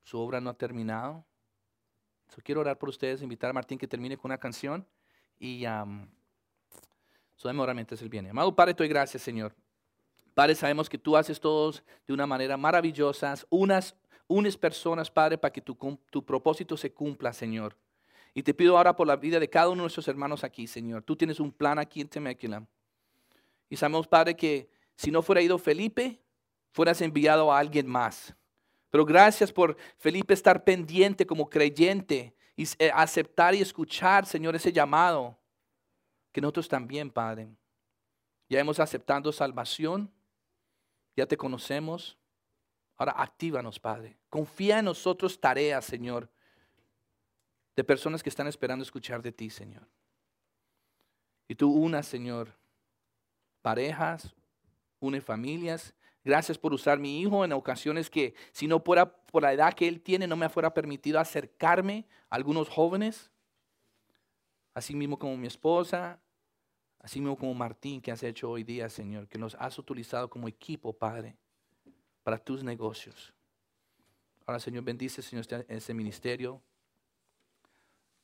Su 0.03 0.19
obra 0.19 0.41
no 0.41 0.49
ha 0.49 0.57
terminado. 0.57 1.25
Yo 2.35 2.43
quiero 2.43 2.59
orar 2.59 2.77
por 2.77 2.89
ustedes, 2.89 3.21
invitar 3.21 3.51
a 3.51 3.53
Martín 3.53 3.77
que 3.77 3.87
termine 3.87 4.17
con 4.17 4.29
una 4.29 4.37
canción 4.37 4.85
y 5.39 5.65
um, 5.67 6.05
so, 7.37 7.47
orar 7.47 8.09
viene. 8.09 8.31
Amado 8.31 8.53
Padre, 8.53 8.73
te 8.73 8.83
doy 8.83 8.89
gracias, 8.89 9.23
Señor. 9.23 9.55
Padre, 10.37 10.53
sabemos 10.53 10.87
que 10.87 10.99
tú 10.99 11.17
haces 11.17 11.39
todos 11.39 11.83
de 12.05 12.13
una 12.13 12.27
manera 12.27 12.57
maravillosa, 12.57 13.33
unas, 13.49 13.95
unes 14.27 14.55
personas, 14.55 15.09
Padre, 15.09 15.35
para 15.35 15.51
que 15.51 15.61
tu, 15.61 15.75
tu 16.11 16.23
propósito 16.23 16.77
se 16.77 16.93
cumpla, 16.93 17.33
Señor. 17.33 17.75
Y 18.35 18.43
te 18.43 18.53
pido 18.53 18.77
ahora 18.77 18.95
por 18.95 19.07
la 19.07 19.15
vida 19.15 19.39
de 19.39 19.49
cada 19.49 19.69
uno 19.69 19.77
de 19.77 19.85
nuestros 19.85 20.07
hermanos 20.07 20.43
aquí, 20.43 20.67
Señor. 20.67 21.01
Tú 21.01 21.15
tienes 21.15 21.39
un 21.39 21.51
plan 21.51 21.79
aquí 21.79 22.01
en 22.01 22.07
Temecula. 22.07 22.63
Y 23.67 23.77
sabemos, 23.77 24.07
Padre, 24.07 24.35
que 24.35 24.69
si 24.95 25.09
no 25.09 25.23
fuera 25.23 25.41
ido 25.41 25.57
Felipe, 25.57 26.21
fueras 26.71 27.01
enviado 27.01 27.51
a 27.51 27.57
alguien 27.57 27.87
más. 27.87 28.35
Pero 28.91 29.05
gracias 29.05 29.51
por 29.51 29.75
Felipe 29.97 30.35
estar 30.35 30.63
pendiente 30.63 31.25
como 31.25 31.49
creyente 31.49 32.35
y 32.55 32.65
eh, 32.77 32.91
aceptar 32.93 33.55
y 33.55 33.61
escuchar, 33.61 34.27
Señor, 34.27 34.55
ese 34.55 34.71
llamado. 34.71 35.35
Que 36.31 36.41
nosotros 36.41 36.67
también, 36.67 37.09
Padre, 37.09 37.47
ya 38.47 38.59
hemos 38.59 38.79
aceptado 38.79 39.31
salvación 39.31 40.11
ya 41.17 41.25
te 41.25 41.35
conocemos. 41.35 42.17
Ahora 42.95 43.13
actívanos, 43.17 43.79
Padre. 43.79 44.17
Confía 44.29 44.79
en 44.79 44.85
nosotros 44.85 45.39
tareas, 45.41 45.83
Señor, 45.83 46.29
de 47.75 47.83
personas 47.83 48.23
que 48.23 48.29
están 48.29 48.47
esperando 48.47 48.83
escuchar 48.83 49.21
de 49.21 49.31
ti, 49.31 49.49
Señor. 49.49 49.87
Y 51.47 51.55
tú 51.55 51.71
unas, 51.71 52.07
Señor, 52.07 52.53
parejas 53.61 54.33
une 54.99 55.21
familias. 55.21 55.93
Gracias 56.23 56.57
por 56.57 56.73
usar 56.73 56.99
mi 56.99 57.21
hijo 57.21 57.45
en 57.45 57.53
ocasiones 57.53 58.09
que 58.09 58.33
si 58.51 58.67
no 58.67 58.79
fuera 58.79 59.11
por 59.11 59.43
la 59.43 59.53
edad 59.53 59.73
que 59.73 59.87
él 59.87 60.01
tiene, 60.01 60.27
no 60.27 60.35
me 60.35 60.49
fuera 60.49 60.73
permitido 60.73 61.19
acercarme 61.19 62.05
a 62.29 62.35
algunos 62.35 62.69
jóvenes. 62.69 63.31
Así 64.73 64.95
mismo 64.95 65.17
como 65.17 65.37
mi 65.37 65.47
esposa, 65.47 66.19
así 67.07 67.21
mismo 67.21 67.37
como 67.37 67.53
Martín 67.53 68.01
que 68.01 68.11
has 68.11 68.21
hecho 68.21 68.49
hoy 68.49 68.65
día, 68.65 68.89
Señor, 68.89 69.29
que 69.29 69.37
nos 69.37 69.55
has 69.55 69.79
utilizado 69.79 70.29
como 70.29 70.49
equipo, 70.49 70.91
Padre, 70.91 71.37
para 72.21 72.37
tus 72.37 72.65
negocios. 72.65 73.33
Ahora, 74.45 74.59
Señor, 74.59 74.83
bendice, 74.83 75.21
Señor, 75.21 75.39
este, 75.39 75.65
este 75.69 75.93
ministerio. 75.93 76.61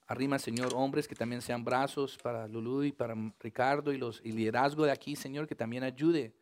Arrima, 0.06 0.38
Señor, 0.38 0.74
hombres 0.76 1.08
que 1.08 1.16
también 1.16 1.42
sean 1.42 1.64
brazos 1.64 2.18
para 2.18 2.46
Lulú 2.46 2.84
y 2.84 2.92
para 2.92 3.16
Ricardo 3.40 3.94
y 3.94 3.98
los 3.98 4.20
y 4.22 4.34
liderazgo 4.34 4.84
de 4.84 4.92
aquí, 4.92 5.16
Señor, 5.16 5.48
que 5.48 5.56
también 5.56 5.84
ayude 5.84 6.36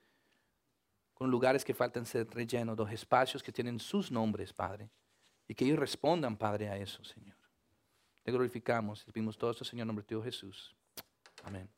con 1.14 1.30
lugares 1.30 1.64
que 1.64 1.76
faltan 1.76 2.08
ser 2.08 2.28
rellenos, 2.28 2.76
los 2.76 2.92
espacios 2.92 3.44
que 3.44 3.52
tienen 3.52 3.78
sus 3.78 4.12
nombres, 4.12 4.52
Padre, 4.52 4.90
y 5.48 5.54
que 5.54 5.64
ellos 5.64 5.78
respondan, 5.78 6.36
Padre, 6.36 6.70
a 6.70 6.78
eso, 6.78 7.04
Señor. 7.04 7.38
Te 8.24 8.32
glorificamos 8.32 9.06
y 9.08 9.12
pedimos 9.12 9.38
todo 9.38 9.52
esto, 9.52 9.64
Señor, 9.64 9.84
en 9.84 9.88
nombre 9.90 10.04
de 10.04 10.16
Dios 10.16 10.24
Jesús. 10.24 10.76
Amén. 11.44 11.70